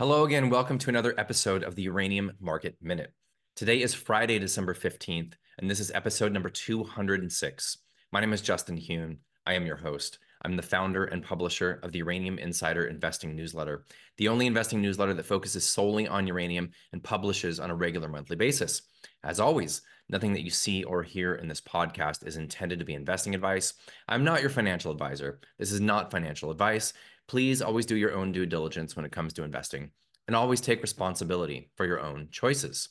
Hello 0.00 0.24
again. 0.24 0.50
Welcome 0.50 0.78
to 0.78 0.90
another 0.90 1.14
episode 1.18 1.62
of 1.62 1.76
the 1.76 1.82
Uranium 1.82 2.32
Market 2.40 2.76
Minute. 2.82 3.12
Today 3.54 3.80
is 3.80 3.94
Friday, 3.94 4.40
December 4.40 4.74
15th, 4.74 5.34
and 5.58 5.70
this 5.70 5.78
is 5.78 5.92
episode 5.94 6.32
number 6.32 6.50
206. 6.50 7.78
My 8.10 8.18
name 8.18 8.32
is 8.32 8.40
Justin 8.42 8.76
Huhn. 8.76 9.18
I 9.46 9.54
am 9.54 9.66
your 9.66 9.76
host. 9.76 10.18
I'm 10.44 10.56
the 10.56 10.62
founder 10.62 11.04
and 11.04 11.22
publisher 11.22 11.78
of 11.84 11.92
the 11.92 12.00
Uranium 12.00 12.40
Insider 12.40 12.86
Investing 12.86 13.36
Newsletter, 13.36 13.84
the 14.16 14.26
only 14.26 14.48
investing 14.48 14.82
newsletter 14.82 15.14
that 15.14 15.26
focuses 15.26 15.64
solely 15.64 16.08
on 16.08 16.26
uranium 16.26 16.70
and 16.92 17.02
publishes 17.02 17.60
on 17.60 17.70
a 17.70 17.74
regular 17.76 18.08
monthly 18.08 18.34
basis. 18.34 18.82
As 19.22 19.38
always, 19.38 19.80
nothing 20.08 20.32
that 20.32 20.44
you 20.44 20.50
see 20.50 20.82
or 20.84 21.02
hear 21.02 21.36
in 21.36 21.46
this 21.48 21.60
podcast 21.60 22.26
is 22.26 22.36
intended 22.36 22.80
to 22.80 22.84
be 22.84 22.94
investing 22.94 23.34
advice. 23.34 23.74
I'm 24.08 24.24
not 24.24 24.40
your 24.40 24.50
financial 24.50 24.90
advisor. 24.90 25.40
This 25.58 25.72
is 25.72 25.80
not 25.80 26.10
financial 26.10 26.50
advice. 26.50 26.92
Please 27.28 27.62
always 27.62 27.86
do 27.86 27.96
your 27.96 28.14
own 28.14 28.32
due 28.32 28.46
diligence 28.46 28.96
when 28.96 29.04
it 29.04 29.12
comes 29.12 29.32
to 29.34 29.42
investing 29.42 29.90
and 30.26 30.36
always 30.36 30.60
take 30.60 30.82
responsibility 30.82 31.70
for 31.76 31.86
your 31.86 32.00
own 32.00 32.28
choices. 32.30 32.88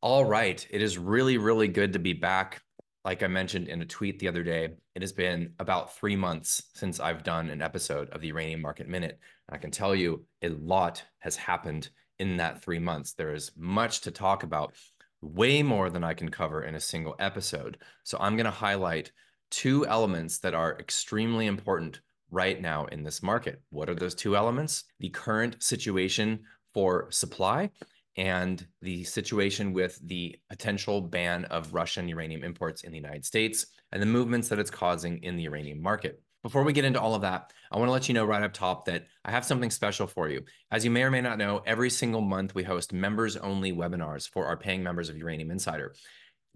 All 0.00 0.24
right. 0.24 0.66
It 0.70 0.82
is 0.82 0.98
really, 0.98 1.38
really 1.38 1.68
good 1.68 1.92
to 1.94 1.98
be 1.98 2.12
back. 2.12 2.60
Like 3.04 3.22
I 3.22 3.26
mentioned 3.26 3.68
in 3.68 3.82
a 3.82 3.86
tweet 3.86 4.18
the 4.18 4.28
other 4.28 4.42
day, 4.42 4.70
it 4.94 5.02
has 5.02 5.12
been 5.12 5.52
about 5.58 5.96
three 5.96 6.16
months 6.16 6.62
since 6.74 7.00
I've 7.00 7.22
done 7.22 7.50
an 7.50 7.62
episode 7.62 8.08
of 8.10 8.20
the 8.20 8.28
Uranium 8.28 8.60
Market 8.60 8.88
Minute. 8.88 9.18
I 9.48 9.58
can 9.58 9.70
tell 9.70 9.94
you 9.94 10.24
a 10.42 10.48
lot 10.48 11.02
has 11.18 11.36
happened 11.36 11.90
in 12.18 12.36
that 12.38 12.62
three 12.62 12.78
months. 12.78 13.12
There 13.12 13.34
is 13.34 13.52
much 13.56 14.02
to 14.02 14.10
talk 14.10 14.42
about, 14.42 14.74
way 15.20 15.62
more 15.62 15.90
than 15.90 16.04
I 16.04 16.14
can 16.14 16.30
cover 16.30 16.62
in 16.62 16.74
a 16.74 16.80
single 16.80 17.16
episode. 17.18 17.78
So 18.04 18.18
I'm 18.20 18.36
going 18.36 18.44
to 18.44 18.50
highlight 18.50 19.10
two 19.50 19.86
elements 19.86 20.38
that 20.40 20.54
are 20.54 20.78
extremely 20.78 21.46
important 21.46 22.00
right 22.34 22.60
now 22.60 22.84
in 22.86 23.04
this 23.04 23.22
market. 23.22 23.62
What 23.70 23.88
are 23.88 23.94
those 23.94 24.14
two 24.14 24.36
elements? 24.36 24.84
The 24.98 25.08
current 25.08 25.62
situation 25.62 26.40
for 26.74 27.06
supply 27.10 27.70
and 28.16 28.66
the 28.82 29.04
situation 29.04 29.72
with 29.72 29.98
the 30.06 30.36
potential 30.50 31.00
ban 31.00 31.44
of 31.46 31.72
Russian 31.72 32.08
uranium 32.08 32.42
imports 32.42 32.82
in 32.82 32.90
the 32.90 32.98
United 32.98 33.24
States 33.24 33.66
and 33.92 34.02
the 34.02 34.06
movements 34.06 34.48
that 34.48 34.58
it's 34.58 34.70
causing 34.70 35.22
in 35.22 35.36
the 35.36 35.44
uranium 35.44 35.80
market. 35.80 36.20
Before 36.42 36.64
we 36.64 36.72
get 36.72 36.84
into 36.84 37.00
all 37.00 37.14
of 37.14 37.22
that, 37.22 37.52
I 37.72 37.78
want 37.78 37.88
to 37.88 37.92
let 37.92 38.08
you 38.08 38.14
know 38.14 38.24
right 38.24 38.42
up 38.42 38.52
top 38.52 38.84
that 38.84 39.06
I 39.24 39.30
have 39.30 39.46
something 39.46 39.70
special 39.70 40.06
for 40.06 40.28
you. 40.28 40.42
As 40.70 40.84
you 40.84 40.90
may 40.90 41.04
or 41.04 41.10
may 41.10 41.20
not 41.20 41.38
know, 41.38 41.62
every 41.64 41.88
single 41.88 42.20
month 42.20 42.54
we 42.54 42.64
host 42.64 42.92
members 42.92 43.36
only 43.36 43.72
webinars 43.72 44.28
for 44.28 44.44
our 44.44 44.56
paying 44.56 44.82
members 44.82 45.08
of 45.08 45.16
Uranium 45.16 45.50
Insider. 45.52 45.94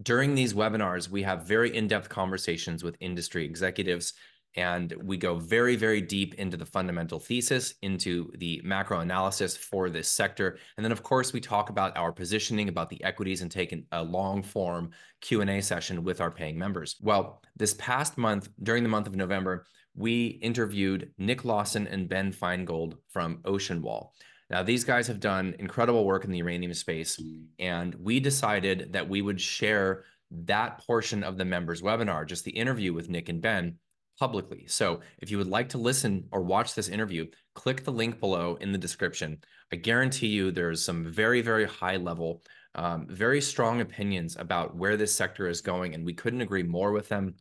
During 0.03 0.35
these 0.35 0.53
webinars, 0.53 1.09
we 1.09 1.23
have 1.23 1.47
very 1.47 1.75
in 1.75 1.87
depth 1.87 2.07
conversations 2.07 2.83
with 2.83 2.97
industry 2.99 3.45
executives 3.45 4.13
and 4.55 4.93
we 5.03 5.17
go 5.17 5.35
very, 5.35 5.75
very 5.75 6.01
deep 6.01 6.33
into 6.35 6.57
the 6.57 6.65
fundamental 6.65 7.19
thesis, 7.19 7.75
into 7.81 8.31
the 8.37 8.61
macro 8.63 8.99
analysis 8.99 9.55
for 9.55 9.89
this 9.89 10.09
sector. 10.09 10.57
And 10.77 10.83
then, 10.83 10.91
of 10.91 11.03
course, 11.03 11.33
we 11.33 11.39
talk 11.39 11.69
about 11.69 11.95
our 11.97 12.11
positioning, 12.11 12.69
about 12.69 12.89
the 12.89 13.03
equities, 13.03 13.41
and 13.41 13.51
take 13.51 13.75
a 13.91 14.03
long 14.03 14.41
form 14.41 14.91
Q&A 15.21 15.61
session 15.61 16.03
with 16.03 16.21
our 16.21 16.31
paying 16.31 16.57
members. 16.57 16.95
Well, 17.01 17.41
this 17.55 17.75
past 17.75 18.17
month, 18.17 18.49
during 18.63 18.83
the 18.83 18.89
month 18.89 19.07
of 19.07 19.15
November, 19.15 19.65
we 19.95 20.27
interviewed 20.41 21.11
Nick 21.17 21.45
Lawson 21.45 21.87
and 21.87 22.09
Ben 22.09 22.31
Finegold 22.31 22.97
from 23.07 23.39
Ocean 23.45 23.81
Wall. 23.81 24.13
Now, 24.49 24.63
these 24.63 24.83
guys 24.83 25.05
have 25.07 25.19
done 25.19 25.55
incredible 25.59 26.05
work 26.05 26.25
in 26.25 26.31
the 26.31 26.39
uranium 26.39 26.73
space, 26.73 27.21
and 27.59 27.93
we 27.95 28.19
decided 28.19 28.93
that 28.93 29.07
we 29.07 29.21
would 29.21 29.39
share 29.39 30.05
that 30.31 30.79
portion 30.79 31.23
of 31.23 31.37
the 31.37 31.45
members 31.45 31.81
webinar, 31.81 32.25
just 32.25 32.45
the 32.45 32.51
interview 32.51 32.93
with 32.93 33.09
Nick 33.09 33.29
and 33.29 33.41
Ben, 33.41 33.77
publicly. 34.19 34.65
So 34.67 34.99
if 35.19 35.31
you 35.31 35.37
would 35.37 35.47
like 35.47 35.69
to 35.69 35.77
listen 35.77 36.25
or 36.31 36.41
watch 36.41 36.75
this 36.75 36.89
interview, 36.89 37.27
click 37.55 37.83
the 37.83 37.91
link 37.91 38.19
below 38.19 38.57
in 38.59 38.71
the 38.71 38.77
description. 38.77 39.37
I 39.71 39.77
guarantee 39.77 40.27
you 40.27 40.51
there's 40.51 40.83
some 40.83 41.05
very, 41.05 41.41
very 41.41 41.65
high 41.65 41.97
level, 41.97 42.43
um, 42.75 43.07
very 43.09 43.39
strong 43.39 43.81
opinions 43.81 44.35
about 44.37 44.75
where 44.75 44.97
this 44.97 45.15
sector 45.15 45.47
is 45.47 45.61
going, 45.61 45.95
and 45.95 46.05
we 46.05 46.13
couldn't 46.13 46.41
agree 46.41 46.63
more 46.63 46.91
with 46.91 47.07
them. 47.07 47.35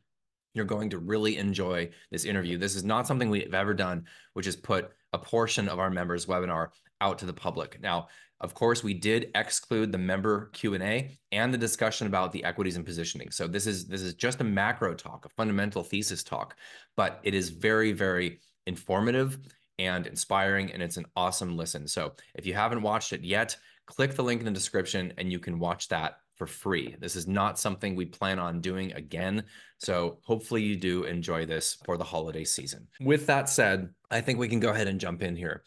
You're 0.55 0.65
going 0.65 0.91
to 0.91 0.99
really 0.99 1.37
enjoy 1.37 1.91
this 2.11 2.25
interview. 2.25 2.59
This 2.59 2.77
is 2.77 2.84
not 2.84 3.06
something 3.06 3.28
we've 3.28 3.55
ever 3.55 3.75
done, 3.75 4.05
which 4.34 4.47
is 4.47 4.56
put 4.56 4.91
a 5.12 5.19
portion 5.19 5.69
of 5.69 5.78
our 5.78 5.91
members 5.91 6.27
webinar 6.27 6.69
out 7.00 7.19
to 7.19 7.26
the 7.26 7.32
public. 7.32 7.81
Now, 7.81 8.09
of 8.41 8.54
course, 8.54 8.84
we 8.84 8.94
did 8.94 9.31
exclude 9.34 9.91
the 9.91 9.98
member 9.98 10.50
Q&A 10.53 11.19
and 11.32 11.53
the 11.53 11.59
discussion 11.59 12.06
about 12.06 12.31
the 12.31 12.44
equities 12.44 12.76
and 12.76 12.86
positioning. 12.86 13.31
So 13.31 13.48
this 13.48 13.66
is 13.66 13.88
this 13.88 14.03
is 14.03 14.14
just 14.14 14.41
a 14.41 14.44
macro 14.44 14.94
talk, 14.94 15.25
a 15.25 15.28
fundamental 15.31 15.82
thesis 15.82 16.22
talk, 16.22 16.56
but 16.97 17.19
it 17.25 17.34
is 17.34 17.50
very, 17.50 17.92
very 17.92 18.41
informative 18.66 19.38
and 19.81 20.06
inspiring, 20.06 20.72
and 20.72 20.82
it's 20.82 20.97
an 20.97 21.06
awesome 21.16 21.56
listen. 21.56 21.88
So 21.88 22.14
if 22.34 22.47
you 22.47 22.54
haven't 22.54 22.82
watched 22.82 23.12
it 23.12 23.25
yet, 23.25 23.56
click 23.86 24.15
the 24.15 24.22
link 24.22 24.41
in 24.41 24.44
the 24.44 24.53
description 24.53 25.12
and 25.19 25.32
you 25.32 25.38
can 25.38 25.59
watch 25.59 25.88
that 25.88 26.19
for 26.36 26.47
free. 26.47 26.94
This 27.00 27.16
is 27.16 27.26
not 27.26 27.59
something 27.59 27.97
we 27.97 28.06
plan 28.06 28.38
on 28.38 28.60
doing 28.60 28.92
again. 28.92 29.44
So 29.78 30.19
hopefully 30.22 30.62
you 30.62 30.76
do 30.76 31.04
enjoy 31.04 31.47
this 31.47 31.76
for 31.84 31.97
the 31.97 32.04
holiday 32.04 32.44
season. 32.44 32.86
With 33.00 33.26
that 33.26 33.48
said, 33.48 33.88
I 34.10 34.20
think 34.20 34.38
we 34.38 34.48
can 34.48 34.60
go 34.60 34.70
ahead 34.70 34.86
and 34.86 35.00
jump 35.00 35.22
in 35.22 35.34
here. 35.34 35.65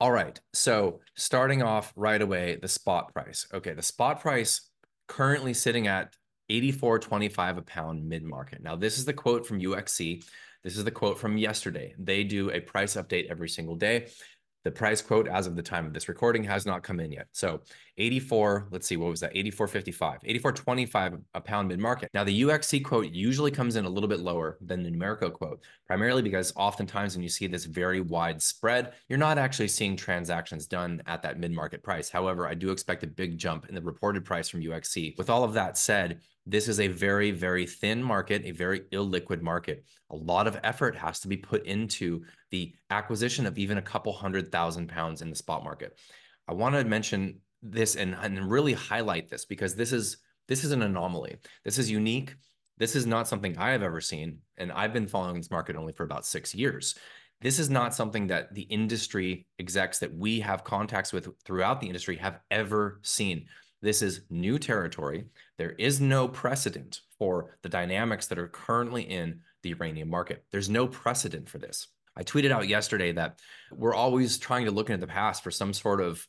All 0.00 0.12
right. 0.12 0.38
So 0.52 1.00
starting 1.16 1.62
off 1.62 1.92
right 1.96 2.20
away, 2.20 2.58
the 2.60 2.68
spot 2.68 3.12
price. 3.12 3.46
Okay, 3.54 3.72
the 3.72 3.82
spot 3.82 4.20
price 4.20 4.70
currently 5.08 5.54
sitting 5.54 5.86
at 5.86 6.14
84.25 6.50 7.58
a 7.58 7.62
pound 7.62 8.06
mid 8.06 8.22
market. 8.22 8.62
Now, 8.62 8.76
this 8.76 8.98
is 8.98 9.04
the 9.04 9.12
quote 9.12 9.46
from 9.46 9.60
UXC. 9.60 10.24
This 10.62 10.76
is 10.76 10.84
the 10.84 10.90
quote 10.90 11.18
from 11.18 11.36
yesterday. 11.36 11.94
They 11.98 12.24
do 12.24 12.50
a 12.50 12.60
price 12.60 12.94
update 12.94 13.30
every 13.30 13.48
single 13.48 13.76
day. 13.76 14.08
The 14.64 14.70
price 14.70 15.02
quote 15.02 15.28
as 15.28 15.46
of 15.46 15.56
the 15.56 15.62
time 15.62 15.84
of 15.84 15.92
this 15.92 16.08
recording 16.08 16.42
has 16.44 16.64
not 16.64 16.82
come 16.82 16.98
in 16.98 17.12
yet. 17.12 17.26
So 17.32 17.60
84, 17.98 18.68
let's 18.70 18.86
see, 18.88 18.96
what 18.96 19.10
was 19.10 19.20
that? 19.20 19.34
84.55, 19.34 20.24
84.25 20.24 21.20
a 21.34 21.40
pound 21.40 21.68
mid 21.68 21.78
market. 21.78 22.08
Now, 22.14 22.24
the 22.24 22.42
UXC 22.42 22.82
quote 22.82 23.10
usually 23.10 23.50
comes 23.50 23.76
in 23.76 23.84
a 23.84 23.88
little 23.88 24.08
bit 24.08 24.20
lower 24.20 24.56
than 24.62 24.82
the 24.82 24.90
Numerco 24.90 25.30
quote, 25.30 25.60
primarily 25.86 26.22
because 26.22 26.52
oftentimes 26.56 27.14
when 27.14 27.22
you 27.22 27.28
see 27.28 27.46
this 27.46 27.66
very 27.66 28.00
wide 28.00 28.40
spread, 28.40 28.94
you're 29.08 29.18
not 29.18 29.36
actually 29.36 29.68
seeing 29.68 29.96
transactions 29.96 30.66
done 30.66 31.02
at 31.06 31.22
that 31.22 31.38
mid 31.38 31.52
market 31.52 31.82
price. 31.82 32.08
However, 32.08 32.48
I 32.48 32.54
do 32.54 32.70
expect 32.70 33.04
a 33.04 33.06
big 33.06 33.36
jump 33.36 33.68
in 33.68 33.74
the 33.74 33.82
reported 33.82 34.24
price 34.24 34.48
from 34.48 34.62
UXC. 34.62 35.18
With 35.18 35.28
all 35.28 35.44
of 35.44 35.52
that 35.52 35.76
said, 35.76 36.20
this 36.46 36.68
is 36.68 36.78
a 36.78 36.88
very, 36.88 37.30
very 37.30 37.66
thin 37.66 38.02
market, 38.02 38.42
a 38.44 38.50
very 38.50 38.80
illiquid 38.92 39.40
market. 39.40 39.84
A 40.10 40.16
lot 40.16 40.46
of 40.46 40.58
effort 40.62 40.94
has 40.96 41.20
to 41.20 41.28
be 41.28 41.38
put 41.38 41.64
into 41.66 42.22
the 42.50 42.74
acquisition 42.90 43.46
of 43.46 43.58
even 43.58 43.78
a 43.78 43.82
couple 43.82 44.12
hundred 44.12 44.52
thousand 44.52 44.88
pounds 44.88 45.22
in 45.22 45.30
the 45.30 45.36
spot 45.36 45.64
market. 45.64 45.98
I 46.46 46.52
want 46.52 46.74
to 46.74 46.84
mention 46.84 47.40
this 47.62 47.96
and, 47.96 48.14
and 48.20 48.50
really 48.50 48.74
highlight 48.74 49.30
this 49.30 49.46
because 49.46 49.74
this 49.74 49.92
is 49.92 50.18
this 50.46 50.64
is 50.64 50.72
an 50.72 50.82
anomaly. 50.82 51.36
This 51.64 51.78
is 51.78 51.90
unique. 51.90 52.34
This 52.76 52.94
is 52.94 53.06
not 53.06 53.26
something 53.26 53.56
I 53.56 53.70
have 53.70 53.82
ever 53.82 54.00
seen, 54.00 54.38
and 54.58 54.70
I've 54.70 54.92
been 54.92 55.06
following 55.06 55.36
this 55.36 55.50
market 55.50 55.76
only 55.76 55.94
for 55.94 56.04
about 56.04 56.26
six 56.26 56.54
years. 56.54 56.96
This 57.40 57.58
is 57.58 57.70
not 57.70 57.94
something 57.94 58.26
that 58.26 58.52
the 58.54 58.62
industry 58.62 59.46
execs 59.58 59.98
that 60.00 60.14
we 60.14 60.40
have 60.40 60.64
contacts 60.64 61.12
with 61.12 61.28
throughout 61.44 61.80
the 61.80 61.86
industry 61.86 62.16
have 62.16 62.40
ever 62.50 63.00
seen. 63.02 63.46
This 63.84 64.00
is 64.00 64.22
new 64.30 64.58
territory. 64.58 65.26
There 65.58 65.72
is 65.72 66.00
no 66.00 66.26
precedent 66.26 67.00
for 67.18 67.58
the 67.60 67.68
dynamics 67.68 68.26
that 68.28 68.38
are 68.38 68.48
currently 68.48 69.02
in 69.02 69.40
the 69.62 69.68
uranium 69.68 70.08
market. 70.08 70.42
There's 70.50 70.70
no 70.70 70.86
precedent 70.86 71.50
for 71.50 71.58
this. 71.58 71.88
I 72.16 72.22
tweeted 72.22 72.50
out 72.50 72.66
yesterday 72.66 73.12
that 73.12 73.40
we're 73.70 73.94
always 73.94 74.38
trying 74.38 74.64
to 74.64 74.70
look 74.70 74.88
into 74.88 75.04
the 75.04 75.12
past 75.12 75.42
for 75.42 75.50
some 75.50 75.74
sort 75.74 76.00
of 76.00 76.26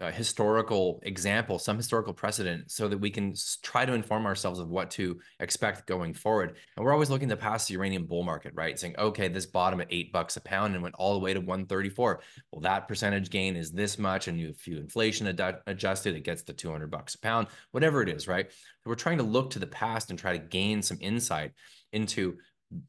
uh, 0.00 0.10
historical 0.10 1.00
example, 1.02 1.58
some 1.58 1.76
historical 1.76 2.14
precedent, 2.14 2.70
so 2.70 2.88
that 2.88 2.98
we 2.98 3.10
can 3.10 3.34
try 3.62 3.84
to 3.84 3.92
inform 3.92 4.26
ourselves 4.26 4.58
of 4.58 4.68
what 4.68 4.90
to 4.90 5.20
expect 5.40 5.86
going 5.86 6.14
forward. 6.14 6.56
And 6.76 6.84
we're 6.84 6.92
always 6.92 7.10
looking 7.10 7.28
to 7.28 7.36
pass 7.36 7.66
the 7.66 7.74
uranium 7.74 8.06
bull 8.06 8.22
market, 8.22 8.52
right? 8.54 8.78
Saying, 8.78 8.94
okay, 8.98 9.28
this 9.28 9.46
bottom 9.46 9.80
at 9.80 9.88
eight 9.90 10.12
bucks 10.12 10.36
a 10.36 10.40
pound 10.40 10.74
and 10.74 10.82
went 10.82 10.94
all 10.96 11.12
the 11.12 11.20
way 11.20 11.34
to 11.34 11.40
134. 11.40 12.20
Well, 12.50 12.62
that 12.62 12.88
percentage 12.88 13.30
gain 13.30 13.56
is 13.56 13.72
this 13.72 13.98
much, 13.98 14.28
and 14.28 14.40
if 14.40 14.66
you 14.66 14.78
inflation 14.78 15.26
ad- 15.26 15.60
adjusted, 15.66 16.16
it 16.16 16.24
gets 16.24 16.42
to 16.44 16.52
200 16.52 16.90
bucks 16.90 17.14
a 17.14 17.20
pound, 17.20 17.48
whatever 17.72 18.02
it 18.02 18.08
is, 18.08 18.26
right? 18.26 18.50
We're 18.86 18.94
trying 18.94 19.18
to 19.18 19.24
look 19.24 19.50
to 19.50 19.58
the 19.58 19.66
past 19.66 20.10
and 20.10 20.18
try 20.18 20.32
to 20.32 20.44
gain 20.44 20.82
some 20.82 20.98
insight 21.00 21.52
into 21.92 22.38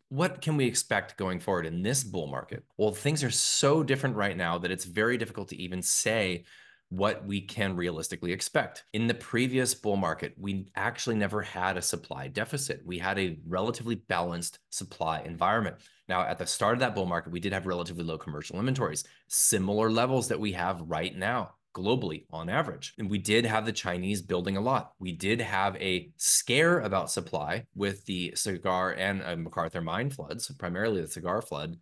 what 0.10 0.42
can 0.42 0.58
we 0.58 0.66
expect 0.66 1.18
going 1.18 1.40
forward 1.40 1.66
in 1.66 1.82
this 1.82 2.04
bull 2.04 2.28
market? 2.28 2.64
Well, 2.78 2.92
things 2.92 3.24
are 3.24 3.32
so 3.32 3.84
different 3.84 4.16
right 4.16 4.38
now 4.38 4.58
that 4.60 4.72
it's 4.72 4.86
very 4.86 5.18
difficult 5.18 5.50
to 5.50 5.62
even 5.62 5.82
say 5.82 6.46
what 6.92 7.26
we 7.26 7.40
can 7.40 7.76
realistically 7.76 8.34
expect. 8.34 8.84
In 8.92 9.08
the 9.08 9.14
previous 9.14 9.74
bull 9.74 9.96
market, 9.96 10.34
we 10.38 10.68
actually 10.76 11.16
never 11.16 11.42
had 11.42 11.78
a 11.78 11.82
supply 11.82 12.28
deficit. 12.28 12.82
We 12.86 13.00
had 13.00 13.18
a 13.18 13.40
relatively 13.48 13.96
balanced 13.96 14.60
supply 14.72 15.22
environment. 15.22 15.78
Now, 16.10 16.24
at 16.24 16.38
the 16.38 16.46
start 16.46 16.74
of 16.74 16.80
that 16.82 16.94
bull 16.94 17.06
market, 17.06 17.32
we 17.32 17.40
did 17.40 17.54
have 17.54 17.66
relatively 17.66 18.04
low 18.04 18.18
commercial 18.18 18.60
inventories, 18.60 19.06
similar 19.30 19.90
levels 19.90 20.28
that 20.28 20.40
we 20.40 20.52
have 20.52 20.82
right 20.82 21.16
now 21.16 21.52
globally 21.74 22.26
on 22.30 22.50
average. 22.50 22.94
And 22.98 23.10
we 23.10 23.20
did 23.20 23.46
have 23.46 23.66
the 23.66 23.72
Chinese 23.72 24.22
building 24.22 24.58
a 24.58 24.62
lot. 24.62 24.92
We 25.00 25.14
did 25.14 25.40
have 25.40 25.78
a 25.78 26.12
scare 26.18 26.82
about 26.82 27.10
supply 27.10 27.64
with 27.74 28.06
the 28.06 28.34
cigar 28.36 28.92
and 28.92 29.22
uh, 29.22 29.38
McArthur 29.38 29.82
mine 29.82 30.10
floods, 30.10 30.52
primarily 30.56 31.00
the 31.00 31.08
cigar 31.08 31.42
flood 31.42 31.78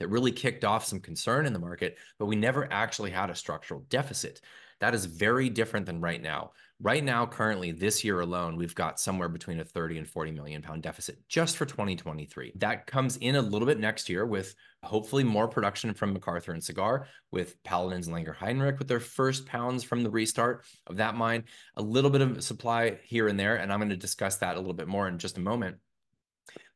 that 0.00 0.08
really 0.08 0.32
kicked 0.32 0.64
off 0.64 0.84
some 0.84 0.98
concern 0.98 1.46
in 1.46 1.52
the 1.52 1.58
market, 1.58 1.96
but 2.18 2.26
we 2.26 2.34
never 2.34 2.66
actually 2.72 3.10
had 3.10 3.30
a 3.30 3.34
structural 3.34 3.84
deficit. 3.90 4.40
That 4.80 4.94
is 4.94 5.04
very 5.04 5.50
different 5.50 5.84
than 5.84 6.00
right 6.00 6.20
now. 6.20 6.52
Right 6.82 7.04
now, 7.04 7.26
currently, 7.26 7.70
this 7.70 8.02
year 8.02 8.20
alone, 8.20 8.56
we've 8.56 8.74
got 8.74 8.98
somewhere 8.98 9.28
between 9.28 9.60
a 9.60 9.64
30 9.64 9.98
and 9.98 10.08
40 10.08 10.30
million 10.30 10.62
pound 10.62 10.82
deficit 10.82 11.18
just 11.28 11.58
for 11.58 11.66
2023. 11.66 12.52
That 12.56 12.86
comes 12.86 13.18
in 13.18 13.36
a 13.36 13.42
little 13.42 13.66
bit 13.66 13.78
next 13.78 14.08
year 14.08 14.24
with 14.24 14.54
hopefully 14.82 15.22
more 15.22 15.46
production 15.46 15.92
from 15.92 16.16
McArthur 16.16 16.54
and 16.54 16.64
Cigar, 16.64 17.06
with 17.30 17.62
Paladins 17.62 18.06
and 18.08 18.16
Langer 18.16 18.34
Heinrich 18.34 18.78
with 18.78 18.88
their 18.88 19.00
first 19.00 19.44
pounds 19.44 19.84
from 19.84 20.02
the 20.02 20.10
restart 20.10 20.64
of 20.86 20.96
that 20.96 21.14
mine, 21.14 21.44
a 21.76 21.82
little 21.82 22.10
bit 22.10 22.22
of 22.22 22.42
supply 22.42 22.98
here 23.04 23.28
and 23.28 23.38
there. 23.38 23.56
And 23.56 23.70
I'm 23.70 23.80
going 23.80 23.90
to 23.90 23.96
discuss 23.96 24.38
that 24.38 24.56
a 24.56 24.60
little 24.60 24.72
bit 24.72 24.88
more 24.88 25.06
in 25.06 25.18
just 25.18 25.36
a 25.36 25.42
moment. 25.42 25.76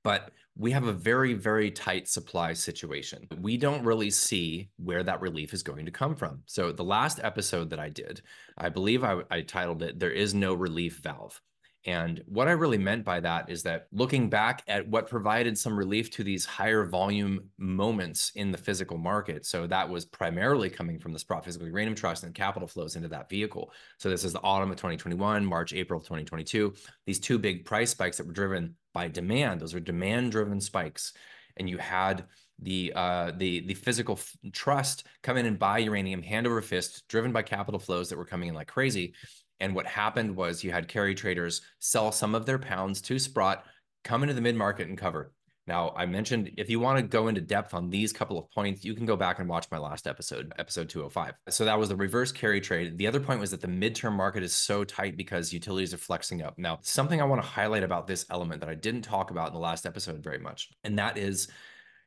But 0.02 0.30
we 0.56 0.70
have 0.70 0.86
a 0.86 0.92
very, 0.92 1.34
very 1.34 1.70
tight 1.70 2.08
supply 2.08 2.52
situation. 2.52 3.26
We 3.40 3.56
don't 3.56 3.84
really 3.84 4.10
see 4.10 4.70
where 4.76 5.02
that 5.02 5.20
relief 5.20 5.52
is 5.52 5.62
going 5.62 5.84
to 5.86 5.92
come 5.92 6.14
from. 6.14 6.42
So, 6.46 6.70
the 6.70 6.84
last 6.84 7.18
episode 7.22 7.70
that 7.70 7.80
I 7.80 7.88
did, 7.88 8.22
I 8.56 8.68
believe 8.68 9.02
I, 9.02 9.22
I, 9.30 9.40
titled 9.42 9.82
it, 9.82 9.98
There 9.98 10.10
is 10.10 10.34
No 10.34 10.54
Relief 10.54 11.00
Valve. 11.02 11.40
And 11.86 12.22
what 12.26 12.48
I 12.48 12.52
really 12.52 12.78
meant 12.78 13.04
by 13.04 13.20
that 13.20 13.50
is 13.50 13.62
that 13.64 13.88
looking 13.92 14.30
back 14.30 14.62
at 14.68 14.88
what 14.88 15.08
provided 15.08 15.58
some 15.58 15.76
relief 15.76 16.10
to 16.12 16.24
these 16.24 16.46
higher 16.46 16.86
volume 16.86 17.50
moments 17.58 18.32
in 18.36 18.50
the 18.50 18.56
physical 18.56 18.96
market. 18.96 19.44
So 19.44 19.66
that 19.66 19.88
was 19.88 20.06
primarily 20.06 20.70
coming 20.70 20.98
from 20.98 21.12
the 21.12 21.18
Sprott 21.18 21.44
Physical 21.44 21.68
Uranium 21.68 21.94
Trust 21.94 22.24
and 22.24 22.34
capital 22.34 22.66
flows 22.66 22.96
into 22.96 23.08
that 23.08 23.28
vehicle. 23.28 23.70
So 23.98 24.08
this 24.08 24.24
is 24.24 24.32
the 24.32 24.40
autumn 24.40 24.70
of 24.70 24.76
2021, 24.76 25.44
March, 25.44 25.74
April 25.74 25.98
of 25.98 26.04
2022. 26.04 26.72
These 27.04 27.20
two 27.20 27.38
big 27.38 27.66
price 27.66 27.90
spikes 27.90 28.16
that 28.16 28.26
were 28.26 28.32
driven 28.32 28.76
by 28.94 29.08
demand. 29.08 29.60
Those 29.60 29.74
are 29.74 29.80
demand 29.80 30.32
driven 30.32 30.60
spikes. 30.60 31.12
And 31.58 31.68
you 31.68 31.76
had 31.78 32.24
the 32.60 32.92
uh, 32.94 33.32
the 33.36 33.66
the 33.66 33.74
physical 33.74 34.18
trust 34.52 35.06
come 35.22 35.36
in 35.36 35.46
and 35.46 35.58
buy 35.58 35.78
uranium 35.78 36.22
hand 36.22 36.46
over 36.46 36.62
fist, 36.62 37.06
driven 37.08 37.32
by 37.32 37.42
capital 37.42 37.80
flows 37.80 38.08
that 38.08 38.16
were 38.16 38.24
coming 38.24 38.48
in 38.48 38.54
like 38.54 38.68
crazy. 38.68 39.14
And 39.60 39.74
what 39.74 39.86
happened 39.86 40.34
was 40.34 40.64
you 40.64 40.70
had 40.72 40.88
carry 40.88 41.14
traders 41.14 41.60
sell 41.78 42.12
some 42.12 42.34
of 42.34 42.46
their 42.46 42.58
pounds 42.58 43.00
to 43.02 43.18
Sprott, 43.18 43.64
come 44.02 44.22
into 44.22 44.34
the 44.34 44.40
mid 44.40 44.56
market 44.56 44.88
and 44.88 44.96
cover. 44.96 45.32
Now, 45.66 45.94
I 45.96 46.04
mentioned 46.04 46.50
if 46.58 46.68
you 46.68 46.78
want 46.78 46.98
to 46.98 47.02
go 47.02 47.28
into 47.28 47.40
depth 47.40 47.72
on 47.72 47.88
these 47.88 48.12
couple 48.12 48.38
of 48.38 48.50
points, 48.50 48.84
you 48.84 48.94
can 48.94 49.06
go 49.06 49.16
back 49.16 49.38
and 49.38 49.48
watch 49.48 49.66
my 49.70 49.78
last 49.78 50.06
episode, 50.06 50.52
episode 50.58 50.90
205. 50.90 51.34
So 51.48 51.64
that 51.64 51.78
was 51.78 51.88
the 51.88 51.96
reverse 51.96 52.32
carry 52.32 52.60
trade. 52.60 52.98
The 52.98 53.06
other 53.06 53.20
point 53.20 53.40
was 53.40 53.50
that 53.52 53.62
the 53.62 53.68
midterm 53.68 54.12
market 54.12 54.42
is 54.42 54.54
so 54.54 54.84
tight 54.84 55.16
because 55.16 55.52
utilities 55.52 55.94
are 55.94 55.98
flexing 55.98 56.42
up. 56.42 56.58
Now, 56.58 56.78
something 56.82 57.20
I 57.20 57.24
want 57.24 57.42
to 57.42 57.48
highlight 57.48 57.82
about 57.82 58.06
this 58.06 58.26
element 58.30 58.60
that 58.60 58.68
I 58.68 58.74
didn't 58.74 59.02
talk 59.02 59.30
about 59.30 59.48
in 59.48 59.54
the 59.54 59.60
last 59.60 59.86
episode 59.86 60.22
very 60.22 60.38
much, 60.38 60.68
and 60.84 60.98
that 60.98 61.16
is 61.16 61.48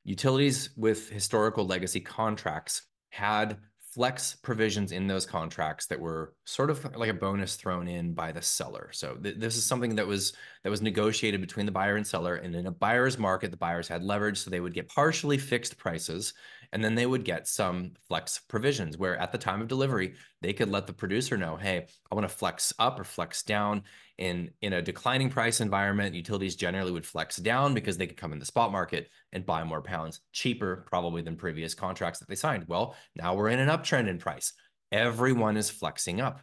utilities 0.03 0.69
with 0.77 1.09
historical 1.09 1.65
legacy 1.65 1.99
contracts 1.99 2.83
had 3.09 3.57
flex 3.97 4.35
provisions 4.43 4.91
in 4.91 5.07
those 5.07 5.25
contracts 5.25 5.87
that 5.87 5.99
were 5.99 6.35
sort 6.45 6.69
of 6.69 6.95
like 6.95 7.09
a 7.09 7.13
bonus 7.15 7.55
thrown 7.55 7.87
in 7.87 8.13
by 8.13 8.31
the 8.31 8.41
seller. 8.43 8.91
So 8.93 9.15
th- 9.15 9.39
this 9.39 9.57
is 9.57 9.65
something 9.65 9.95
that 9.95 10.05
was 10.05 10.33
that 10.63 10.69
was 10.69 10.83
negotiated 10.83 11.41
between 11.41 11.65
the 11.65 11.71
buyer 11.71 11.95
and 11.95 12.05
seller. 12.05 12.35
And 12.35 12.55
in 12.55 12.67
a 12.67 12.71
buyer's 12.71 13.17
market, 13.17 13.49
the 13.49 13.57
buyers 13.57 13.87
had 13.87 14.03
leverage, 14.03 14.37
so 14.37 14.51
they 14.51 14.59
would 14.59 14.75
get 14.75 14.87
partially 14.87 15.39
fixed 15.39 15.79
prices, 15.79 16.35
and 16.73 16.83
then 16.83 16.95
they 16.95 17.05
would 17.05 17.23
get 17.23 17.47
some 17.47 17.93
flex 18.07 18.39
provisions 18.47 18.97
where 18.97 19.17
at 19.17 19.31
the 19.31 19.37
time 19.37 19.61
of 19.61 19.67
delivery, 19.67 20.15
they 20.41 20.53
could 20.53 20.69
let 20.69 20.87
the 20.87 20.93
producer 20.93 21.37
know, 21.37 21.55
hey, 21.55 21.87
I 22.11 22.15
want 22.15 22.27
to 22.27 22.35
flex 22.35 22.73
up 22.79 22.99
or 22.99 23.03
flex 23.03 23.43
down 23.43 23.83
in 24.17 24.51
in 24.61 24.73
a 24.73 24.81
declining 24.81 25.29
price 25.29 25.61
environment, 25.61 26.15
utilities 26.15 26.55
generally 26.55 26.91
would 26.91 27.05
flex 27.05 27.37
down 27.37 27.73
because 27.73 27.97
they 27.97 28.07
could 28.07 28.17
come 28.17 28.33
in 28.33 28.39
the 28.39 28.45
spot 28.45 28.71
market 28.71 29.09
and 29.31 29.45
buy 29.45 29.63
more 29.63 29.81
pounds 29.81 30.21
cheaper, 30.31 30.85
probably 30.87 31.21
than 31.21 31.35
previous 31.35 31.73
contracts 31.73 32.19
that 32.19 32.27
they 32.27 32.35
signed. 32.35 32.65
Well, 32.67 32.95
now 33.15 33.35
we're 33.35 33.49
in 33.49 33.59
an 33.59 33.69
uptrend 33.69 34.07
in 34.07 34.17
price. 34.17 34.53
Everyone 34.91 35.57
is 35.57 35.69
flexing 35.69 36.21
up. 36.21 36.41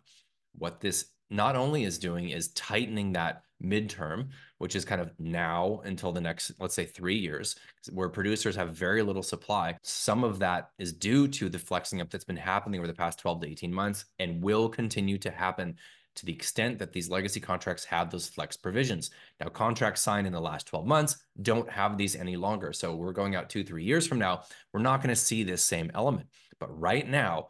What 0.56 0.80
this 0.80 1.06
not 1.30 1.56
only 1.56 1.84
is 1.84 1.98
doing 1.98 2.28
is 2.28 2.52
tightening 2.52 3.12
that 3.12 3.42
midterm, 3.62 4.28
which 4.58 4.76
is 4.76 4.84
kind 4.84 5.00
of 5.00 5.12
now 5.18 5.80
until 5.84 6.12
the 6.12 6.20
next, 6.20 6.52
let's 6.60 6.74
say, 6.74 6.84
three 6.84 7.16
years, 7.16 7.56
where 7.92 8.08
producers 8.08 8.56
have 8.56 8.76
very 8.76 9.02
little 9.02 9.22
supply. 9.22 9.76
Some 9.82 10.24
of 10.24 10.38
that 10.38 10.70
is 10.78 10.92
due 10.92 11.28
to 11.28 11.48
the 11.48 11.58
flexing 11.58 12.00
up 12.00 12.10
that's 12.10 12.24
been 12.24 12.36
happening 12.36 12.80
over 12.80 12.86
the 12.86 12.94
past 12.94 13.18
12 13.18 13.42
to 13.42 13.48
18 13.48 13.72
months 13.72 14.04
and 14.18 14.42
will 14.42 14.68
continue 14.68 15.18
to 15.18 15.30
happen 15.30 15.76
to 16.16 16.26
the 16.26 16.32
extent 16.32 16.78
that 16.78 16.92
these 16.92 17.10
legacy 17.10 17.40
contracts 17.40 17.84
have 17.84 18.10
those 18.10 18.28
flex 18.28 18.56
provisions. 18.56 19.10
Now, 19.40 19.48
contracts 19.48 20.00
signed 20.00 20.26
in 20.26 20.32
the 20.32 20.40
last 20.40 20.66
12 20.68 20.86
months 20.86 21.16
don't 21.42 21.68
have 21.68 21.98
these 21.98 22.14
any 22.14 22.36
longer. 22.36 22.72
So 22.72 22.94
we're 22.94 23.12
going 23.12 23.34
out 23.34 23.50
two, 23.50 23.64
three 23.64 23.84
years 23.84 24.06
from 24.06 24.18
now, 24.18 24.42
we're 24.72 24.80
not 24.80 25.02
going 25.02 25.14
to 25.14 25.16
see 25.16 25.42
this 25.42 25.62
same 25.62 25.90
element. 25.94 26.28
But 26.60 26.78
right 26.78 27.08
now, 27.08 27.48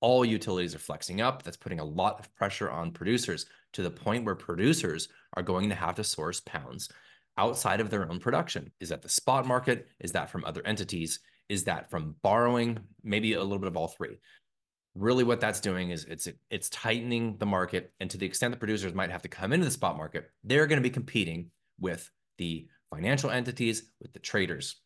all 0.00 0.24
utilities 0.24 0.74
are 0.74 0.80
flexing 0.80 1.20
up. 1.20 1.42
That's 1.42 1.56
putting 1.56 1.80
a 1.80 1.84
lot 1.84 2.18
of 2.20 2.34
pressure 2.34 2.70
on 2.70 2.90
producers 2.90 3.46
to 3.72 3.82
the 3.82 3.90
point 3.90 4.24
where 4.24 4.34
producers 4.34 5.08
are 5.34 5.42
going 5.42 5.68
to 5.68 5.74
have 5.74 5.94
to 5.96 6.04
source 6.04 6.40
pounds 6.40 6.90
outside 7.38 7.80
of 7.80 7.90
their 7.90 8.10
own 8.10 8.18
production. 8.18 8.70
Is 8.80 8.88
that 8.90 9.02
the 9.02 9.08
spot 9.08 9.46
market? 9.46 9.88
Is 10.00 10.12
that 10.12 10.30
from 10.30 10.44
other 10.44 10.62
entities? 10.66 11.20
Is 11.48 11.64
that 11.64 11.90
from 11.90 12.16
borrowing? 12.22 12.78
Maybe 13.02 13.34
a 13.34 13.42
little 13.42 13.58
bit 13.58 13.68
of 13.68 13.76
all 13.76 13.88
three 13.88 14.18
really 14.96 15.24
what 15.24 15.40
that's 15.40 15.60
doing 15.60 15.90
is 15.90 16.04
it's 16.06 16.28
it's 16.50 16.70
tightening 16.70 17.36
the 17.38 17.46
market 17.46 17.92
and 18.00 18.10
to 18.10 18.16
the 18.16 18.26
extent 18.26 18.52
that 18.52 18.58
producers 18.58 18.94
might 18.94 19.10
have 19.10 19.22
to 19.22 19.28
come 19.28 19.52
into 19.52 19.64
the 19.64 19.70
spot 19.70 19.96
market 19.96 20.30
they're 20.44 20.66
going 20.66 20.78
to 20.78 20.88
be 20.88 20.90
competing 20.90 21.50
with 21.78 22.10
the 22.38 22.66
financial 22.90 23.30
entities 23.30 23.90
with 24.00 24.12
the 24.12 24.18
traders 24.18 24.76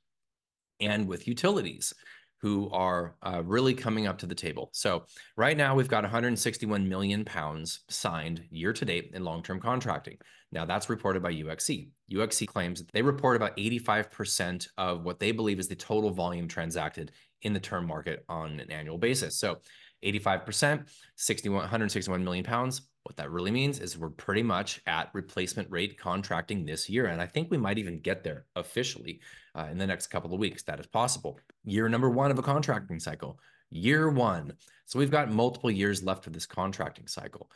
and 0.81 1.07
with 1.07 1.29
utilities 1.29 1.95
who 2.41 2.71
are 2.71 3.17
uh, 3.23 3.43
really 3.45 3.75
coming 3.75 4.07
up 4.07 4.19
to 4.19 4.27
the 4.27 4.35
table. 4.35 4.71
So 4.73 5.05
right 5.37 5.57
now 5.57 5.75
we've 5.75 5.89
got 5.89 6.05
161 6.05 6.89
million 6.89 7.25
pounds 7.25 7.81
signed 7.89 8.45
year 8.51 8.73
to 8.73 8.85
date 8.85 9.11
in 9.15 9.25
long-term 9.25 9.61
contracting. 9.61 10.17
Now 10.53 10.65
that's 10.65 10.91
reported 10.91 11.23
by 11.23 11.33
uxc 11.33 11.91
uxc 12.13 12.47
claims 12.49 12.81
that 12.81 12.93
they 12.93 13.03
report 13.03 13.37
about 13.37 13.57
85% 13.57 14.69
of 14.79 15.05
what 15.05 15.21
they 15.21 15.33
believe 15.33 15.61
is 15.61 15.69
the 15.69 15.77
total 15.77 16.11
volume 16.11 16.49
transacted 16.49 17.13
in 17.43 17.53
the 17.53 17.61
term 17.61 17.87
market 17.87 18.25
on 18.29 18.59
an 18.59 18.71
annual 18.71 18.99
basis. 18.99 19.37
So 19.37 19.59
85%, 20.05 20.89
61, 21.17 21.61
161 21.61 22.25
million 22.25 22.45
pounds. 22.45 22.83
What 23.05 23.17
that 23.17 23.31
really 23.31 23.51
means 23.51 23.81
is 23.81 23.97
we're 23.97 24.11
pretty 24.11 24.43
much 24.43 24.81
at 24.87 25.11
replacement 25.15 25.71
rate 25.71 25.99
contracting 25.99 26.65
this 26.65 26.89
year. 26.89 27.07
And 27.07 27.21
I 27.21 27.27
think 27.27 27.51
we 27.51 27.57
might 27.57 27.79
even 27.79 28.01
get 28.01 28.23
there 28.23 28.45
officially 28.57 29.21
uh, 29.55 29.69
in 29.71 29.79
the 29.79 29.87
next 29.87 30.09
couple 30.09 30.33
of 30.33 30.41
weeks. 30.41 30.63
That 30.65 30.81
is 30.81 30.87
possible. 30.87 31.39
Year 31.65 31.89
number 31.89 32.11
one 32.11 32.31
of 32.31 32.39
a 32.39 32.43
contracting 32.43 33.01
cycle, 33.01 33.39
year 33.71 34.11
one. 34.11 34.53
So 34.85 34.99
we've 34.99 35.11
got 35.11 35.31
multiple 35.31 35.71
years 35.71 36.03
left 36.03 36.27
of 36.27 36.33
this 36.33 36.47
contracting 36.47 37.07
cycle. 37.07 37.51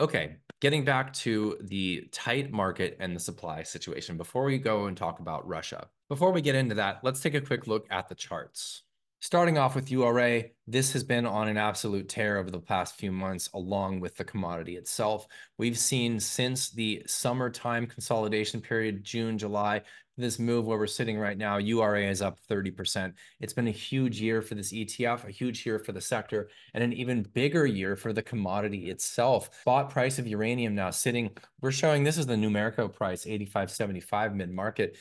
Okay, 0.00 0.36
getting 0.60 0.84
back 0.84 1.12
to 1.14 1.56
the 1.60 2.08
tight 2.12 2.52
market 2.52 2.96
and 3.00 3.14
the 3.14 3.20
supply 3.20 3.62
situation 3.64 4.16
before 4.16 4.44
we 4.44 4.58
go 4.58 4.86
and 4.86 4.96
talk 4.96 5.20
about 5.20 5.46
Russia. 5.46 5.88
Before 6.08 6.32
we 6.32 6.40
get 6.40 6.54
into 6.54 6.76
that, 6.76 7.00
let's 7.02 7.20
take 7.20 7.34
a 7.34 7.40
quick 7.40 7.66
look 7.66 7.86
at 7.90 8.08
the 8.08 8.14
charts. 8.14 8.82
Starting 9.20 9.58
off 9.58 9.74
with 9.74 9.90
URA, 9.90 10.44
this 10.68 10.92
has 10.92 11.02
been 11.02 11.26
on 11.26 11.48
an 11.48 11.56
absolute 11.56 12.08
tear 12.08 12.38
over 12.38 12.52
the 12.52 12.60
past 12.60 12.94
few 12.94 13.10
months, 13.10 13.50
along 13.52 13.98
with 13.98 14.16
the 14.16 14.22
commodity 14.22 14.76
itself. 14.76 15.26
We've 15.58 15.76
seen 15.76 16.20
since 16.20 16.70
the 16.70 17.02
summertime 17.04 17.88
consolidation 17.88 18.60
period, 18.60 19.02
June, 19.02 19.36
July, 19.36 19.82
this 20.16 20.38
move 20.38 20.66
where 20.66 20.78
we're 20.78 20.86
sitting 20.86 21.18
right 21.18 21.36
now, 21.36 21.58
URA 21.58 22.08
is 22.08 22.22
up 22.22 22.38
30%. 22.48 23.12
It's 23.40 23.52
been 23.52 23.66
a 23.66 23.72
huge 23.72 24.20
year 24.20 24.40
for 24.40 24.54
this 24.54 24.72
ETF, 24.72 25.26
a 25.26 25.32
huge 25.32 25.66
year 25.66 25.80
for 25.80 25.90
the 25.90 26.00
sector, 26.00 26.48
and 26.74 26.84
an 26.84 26.92
even 26.92 27.22
bigger 27.22 27.66
year 27.66 27.96
for 27.96 28.12
the 28.12 28.22
commodity 28.22 28.88
itself. 28.88 29.50
Spot 29.62 29.90
price 29.90 30.20
of 30.20 30.28
uranium 30.28 30.76
now 30.76 30.90
sitting, 30.90 31.30
we're 31.60 31.72
showing 31.72 32.04
this 32.04 32.18
is 32.18 32.26
the 32.26 32.34
Numerco 32.34 32.92
price, 32.92 33.24
85.75 33.24 34.34
mid 34.34 34.50
market. 34.52 34.96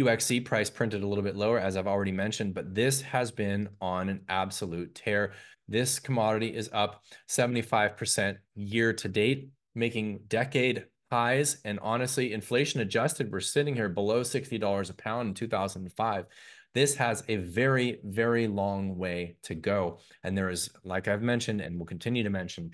UXC 0.00 0.44
price 0.44 0.70
printed 0.70 1.02
a 1.02 1.06
little 1.06 1.24
bit 1.24 1.36
lower, 1.36 1.58
as 1.58 1.76
I've 1.76 1.86
already 1.86 2.12
mentioned, 2.12 2.54
but 2.54 2.74
this 2.74 3.00
has 3.02 3.30
been 3.30 3.68
on 3.80 4.08
an 4.08 4.24
absolute 4.28 4.94
tear. 4.94 5.32
This 5.68 5.98
commodity 5.98 6.54
is 6.54 6.70
up 6.72 7.02
75% 7.28 8.36
year 8.54 8.92
to 8.92 9.08
date, 9.08 9.50
making 9.74 10.20
decade 10.28 10.86
highs. 11.10 11.58
And 11.64 11.78
honestly, 11.80 12.32
inflation 12.32 12.80
adjusted, 12.80 13.30
we're 13.30 13.40
sitting 13.40 13.74
here 13.74 13.88
below 13.88 14.22
$60 14.22 14.90
a 14.90 14.94
pound 14.94 15.28
in 15.28 15.34
2005. 15.34 16.26
This 16.74 16.96
has 16.96 17.22
a 17.28 17.36
very, 17.36 18.00
very 18.02 18.48
long 18.48 18.98
way 18.98 19.36
to 19.44 19.54
go. 19.54 19.98
And 20.24 20.36
there 20.36 20.50
is, 20.50 20.70
like 20.82 21.06
I've 21.06 21.22
mentioned 21.22 21.60
and 21.60 21.78
will 21.78 21.86
continue 21.86 22.24
to 22.24 22.30
mention, 22.30 22.72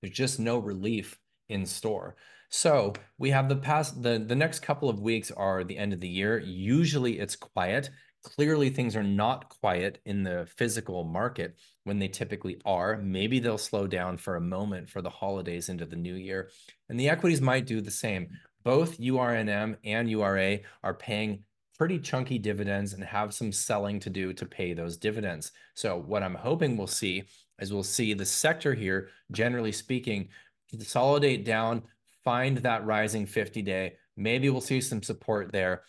there's 0.00 0.14
just 0.14 0.40
no 0.40 0.58
relief 0.58 1.18
in 1.48 1.66
store. 1.66 2.16
So 2.48 2.92
we 3.18 3.30
have 3.30 3.48
the 3.48 3.56
past 3.56 4.02
the 4.02 4.18
the 4.18 4.36
next 4.36 4.60
couple 4.60 4.88
of 4.90 5.00
weeks 5.00 5.30
are 5.30 5.64
the 5.64 5.78
end 5.78 5.92
of 5.92 6.00
the 6.00 6.08
year. 6.08 6.38
Usually 6.38 7.18
it's 7.18 7.36
quiet. 7.36 7.90
Clearly 8.22 8.70
things 8.70 8.94
are 8.94 9.02
not 9.02 9.48
quiet 9.48 10.00
in 10.04 10.22
the 10.22 10.46
physical 10.56 11.02
market 11.02 11.56
when 11.84 11.98
they 11.98 12.08
typically 12.08 12.60
are. 12.64 12.98
Maybe 12.98 13.40
they'll 13.40 13.58
slow 13.58 13.86
down 13.86 14.16
for 14.16 14.36
a 14.36 14.40
moment 14.40 14.88
for 14.88 15.02
the 15.02 15.10
holidays 15.10 15.68
into 15.68 15.86
the 15.86 15.96
new 15.96 16.14
year. 16.14 16.50
And 16.88 17.00
the 17.00 17.08
equities 17.08 17.40
might 17.40 17.66
do 17.66 17.80
the 17.80 17.90
same. 17.90 18.28
Both 18.62 19.00
URNM 19.00 19.76
and 19.82 20.08
URA 20.08 20.60
are 20.84 20.94
paying 20.94 21.42
pretty 21.76 21.98
chunky 21.98 22.38
dividends 22.38 22.92
and 22.92 23.02
have 23.02 23.34
some 23.34 23.50
selling 23.50 23.98
to 23.98 24.10
do 24.10 24.32
to 24.34 24.46
pay 24.46 24.72
those 24.72 24.96
dividends. 24.96 25.50
So 25.74 25.98
what 25.98 26.22
I'm 26.22 26.34
hoping 26.36 26.76
we'll 26.76 26.86
see 26.86 27.24
is 27.58 27.72
we'll 27.72 27.82
see 27.82 28.14
the 28.14 28.24
sector 28.26 28.74
here, 28.74 29.08
generally 29.32 29.72
speaking, 29.72 30.28
consolidate 30.72 31.44
down, 31.44 31.82
find 32.24 32.58
that 32.58 32.84
rising 32.84 33.26
50 33.26 33.62
day. 33.62 33.94
Maybe 34.16 34.50
we'll 34.50 34.60
see 34.60 34.80
some 34.80 35.02
support 35.02 35.52
there, 35.52 35.82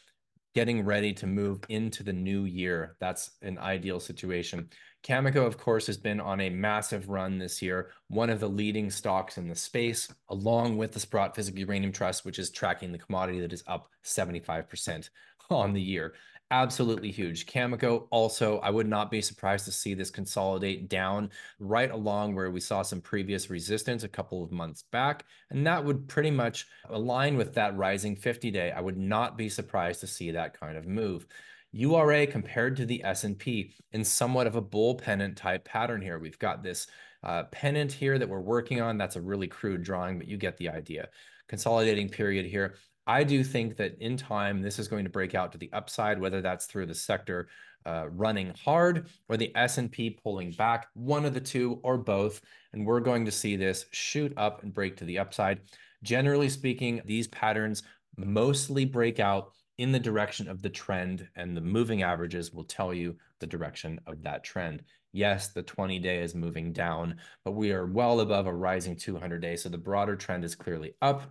getting 0.53 0.85
ready 0.85 1.13
to 1.13 1.27
move 1.27 1.61
into 1.69 2.03
the 2.03 2.13
new 2.13 2.45
year. 2.45 2.95
That's 2.99 3.31
an 3.41 3.57
ideal 3.57 3.99
situation. 3.99 4.69
Cameco, 5.03 5.45
of 5.45 5.57
course, 5.57 5.87
has 5.87 5.97
been 5.97 6.21
on 6.21 6.39
a 6.39 6.49
massive 6.49 7.09
run 7.09 7.37
this 7.37 7.61
year, 7.61 7.91
one 8.07 8.29
of 8.29 8.39
the 8.39 8.47
leading 8.47 8.89
stocks 8.89 9.37
in 9.37 9.49
the 9.49 9.55
space, 9.55 10.07
along 10.29 10.77
with 10.77 10.93
the 10.93 10.99
Sprott 10.99 11.35
Physical 11.35 11.59
Uranium 11.59 11.91
Trust, 11.91 12.23
which 12.23 12.39
is 12.39 12.51
tracking 12.51 12.91
the 12.91 12.97
commodity 12.97 13.41
that 13.41 13.51
is 13.51 13.63
up 13.67 13.89
75% 14.05 15.09
on 15.49 15.73
the 15.73 15.81
year 15.81 16.13
absolutely 16.53 17.09
huge. 17.09 17.47
Cameco 17.47 18.05
also, 18.11 18.59
I 18.59 18.69
would 18.69 18.87
not 18.87 19.09
be 19.09 19.21
surprised 19.21 19.65
to 19.65 19.71
see 19.71 19.95
this 19.95 20.11
consolidate 20.11 20.87
down 20.87 21.31
right 21.59 21.89
along 21.89 22.35
where 22.35 22.51
we 22.51 22.59
saw 22.59 22.83
some 22.83 23.01
previous 23.01 23.49
resistance 23.49 24.03
a 24.03 24.07
couple 24.07 24.43
of 24.43 24.51
months 24.51 24.83
back. 24.83 25.25
And 25.49 25.65
that 25.65 25.83
would 25.83 26.07
pretty 26.07 26.29
much 26.29 26.67
align 26.89 27.37
with 27.37 27.55
that 27.55 27.75
rising 27.75 28.15
50 28.15 28.51
day. 28.51 28.71
I 28.71 28.81
would 28.81 28.97
not 28.97 29.35
be 29.35 29.49
surprised 29.49 30.01
to 30.01 30.07
see 30.07 30.29
that 30.29 30.57
kind 30.59 30.77
of 30.77 30.85
move. 30.85 31.25
URA 31.71 32.27
compared 32.27 32.77
to 32.77 32.85
the 32.85 33.03
S&P 33.03 33.73
in 33.91 34.03
somewhat 34.03 34.45
of 34.45 34.55
a 34.55 34.61
bull 34.61 34.93
pennant 34.93 35.35
type 35.35 35.65
pattern 35.65 36.03
here. 36.03 36.19
We've 36.19 36.37
got 36.37 36.61
this 36.61 36.85
uh, 37.23 37.45
pennant 37.45 37.91
here 37.91 38.19
that 38.19 38.29
we're 38.29 38.39
working 38.39 38.79
on. 38.79 38.99
That's 38.99 39.15
a 39.15 39.21
really 39.21 39.47
crude 39.47 39.81
drawing, 39.81 40.19
but 40.19 40.27
you 40.27 40.37
get 40.37 40.57
the 40.57 40.69
idea. 40.69 41.09
Consolidating 41.47 42.09
period 42.09 42.45
here. 42.45 42.75
I 43.05 43.23
do 43.23 43.43
think 43.43 43.77
that 43.77 43.97
in 43.99 44.17
time, 44.17 44.61
this 44.61 44.79
is 44.79 44.87
going 44.87 45.03
to 45.03 45.09
break 45.09 45.35
out 45.35 45.51
to 45.51 45.57
the 45.57 45.69
upside, 45.73 46.19
whether 46.19 46.41
that's 46.41 46.65
through 46.65 46.85
the 46.85 46.95
sector 46.95 47.49
uh, 47.85 48.07
running 48.09 48.53
hard 48.63 49.07
or 49.27 49.35
the 49.35 49.51
S&P 49.55 50.11
pulling 50.23 50.51
back, 50.51 50.87
one 50.93 51.25
of 51.25 51.33
the 51.33 51.41
two 51.41 51.79
or 51.83 51.97
both. 51.97 52.41
And 52.71 52.85
we're 52.85 53.01
going 53.01 53.25
to 53.25 53.31
see 53.31 53.55
this 53.55 53.85
shoot 53.91 54.33
up 54.37 54.63
and 54.63 54.73
break 54.73 54.95
to 54.97 55.05
the 55.05 55.19
upside. 55.19 55.61
Generally 56.01 56.49
speaking, 56.49 57.01
these 57.05 57.27
patterns 57.27 57.83
mostly 58.17 58.85
break 58.85 59.19
out 59.19 59.51
in 59.77 59.91
the 59.91 59.99
direction 59.99 60.47
of 60.47 60.61
the 60.61 60.69
trend 60.69 61.27
and 61.35 61.57
the 61.57 61.61
moving 61.61 62.03
averages 62.03 62.53
will 62.53 62.63
tell 62.63 62.93
you 62.93 63.15
the 63.39 63.47
direction 63.47 63.99
of 64.07 64.21
that 64.23 64.43
trend. 64.43 64.83
Yes, 65.11 65.49
the 65.49 65.63
20 65.63 65.99
day 65.99 66.19
is 66.19 66.35
moving 66.35 66.71
down, 66.71 67.17
but 67.43 67.51
we 67.51 67.71
are 67.71 67.85
well 67.85 68.19
above 68.19 68.47
a 68.47 68.53
rising 68.53 68.95
200 68.95 69.41
day. 69.41 69.55
So 69.55 69.69
the 69.69 69.77
broader 69.77 70.15
trend 70.15 70.43
is 70.43 70.55
clearly 70.55 70.93
up 71.01 71.23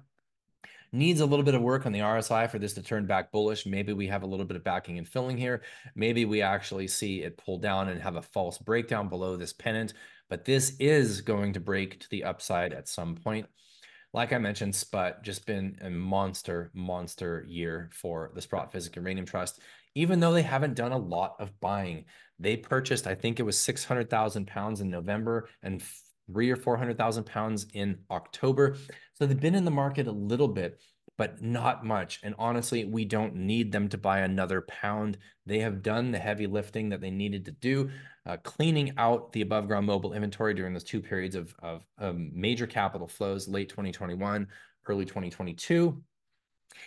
needs 0.92 1.20
a 1.20 1.26
little 1.26 1.44
bit 1.44 1.54
of 1.54 1.62
work 1.62 1.86
on 1.86 1.92
the 1.92 2.00
RSI 2.00 2.50
for 2.50 2.58
this 2.58 2.74
to 2.74 2.82
turn 2.82 3.06
back 3.06 3.32
bullish. 3.32 3.64
Maybe 3.64 3.92
we 3.92 4.06
have 4.08 4.22
a 4.22 4.26
little 4.26 4.44
bit 4.44 4.56
of 4.56 4.64
backing 4.64 4.98
and 4.98 5.08
filling 5.08 5.38
here. 5.38 5.62
Maybe 5.94 6.24
we 6.24 6.42
actually 6.42 6.88
see 6.88 7.22
it 7.22 7.38
pull 7.38 7.58
down 7.58 7.88
and 7.88 8.00
have 8.00 8.16
a 8.16 8.22
false 8.22 8.58
breakdown 8.58 9.08
below 9.08 9.36
this 9.36 9.52
pennant, 9.52 9.94
but 10.28 10.44
this 10.44 10.76
is 10.78 11.22
going 11.22 11.54
to 11.54 11.60
break 11.60 12.00
to 12.00 12.10
the 12.10 12.24
upside 12.24 12.72
at 12.72 12.88
some 12.88 13.16
point. 13.16 13.46
Like 14.14 14.34
I 14.34 14.38
mentioned, 14.38 14.74
SPUT 14.74 15.22
just 15.22 15.46
been 15.46 15.78
a 15.80 15.88
monster, 15.88 16.70
monster 16.74 17.46
year 17.48 17.88
for 17.94 18.30
the 18.34 18.42
Sprott 18.42 18.70
Physical 18.70 19.02
Uranium 19.02 19.24
Trust. 19.24 19.60
Even 19.94 20.20
though 20.20 20.32
they 20.32 20.42
haven't 20.42 20.74
done 20.74 20.92
a 20.92 20.98
lot 20.98 21.36
of 21.38 21.58
buying, 21.60 22.04
they 22.38 22.56
purchased, 22.56 23.06
I 23.06 23.14
think 23.14 23.40
it 23.40 23.44
was 23.44 23.58
600,000 23.58 24.46
pounds 24.46 24.82
in 24.82 24.90
November 24.90 25.48
and 25.62 25.82
three 26.30 26.50
or 26.50 26.56
400,000 26.56 27.24
pounds 27.24 27.66
in 27.74 27.98
October. 28.10 28.76
So 29.14 29.26
they've 29.26 29.38
been 29.38 29.54
in 29.54 29.64
the 29.64 29.70
market 29.70 30.06
a 30.06 30.12
little 30.12 30.48
bit, 30.48 30.80
but 31.18 31.42
not 31.42 31.84
much. 31.84 32.20
And 32.22 32.34
honestly, 32.38 32.84
we 32.84 33.04
don't 33.04 33.34
need 33.34 33.72
them 33.72 33.88
to 33.90 33.98
buy 33.98 34.20
another 34.20 34.62
pound. 34.62 35.18
They 35.46 35.58
have 35.60 35.82
done 35.82 36.10
the 36.10 36.18
heavy 36.18 36.46
lifting 36.46 36.88
that 36.90 37.00
they 37.00 37.10
needed 37.10 37.44
to 37.46 37.52
do, 37.52 37.90
uh, 38.26 38.36
cleaning 38.38 38.92
out 38.96 39.32
the 39.32 39.42
above 39.42 39.66
ground 39.66 39.86
mobile 39.86 40.14
inventory 40.14 40.54
during 40.54 40.72
those 40.72 40.84
two 40.84 41.00
periods 41.00 41.34
of, 41.34 41.54
of 41.62 41.84
um, 41.98 42.30
major 42.34 42.66
capital 42.66 43.08
flows, 43.08 43.48
late 43.48 43.68
2021, 43.68 44.46
early 44.88 45.04
2022. 45.04 46.02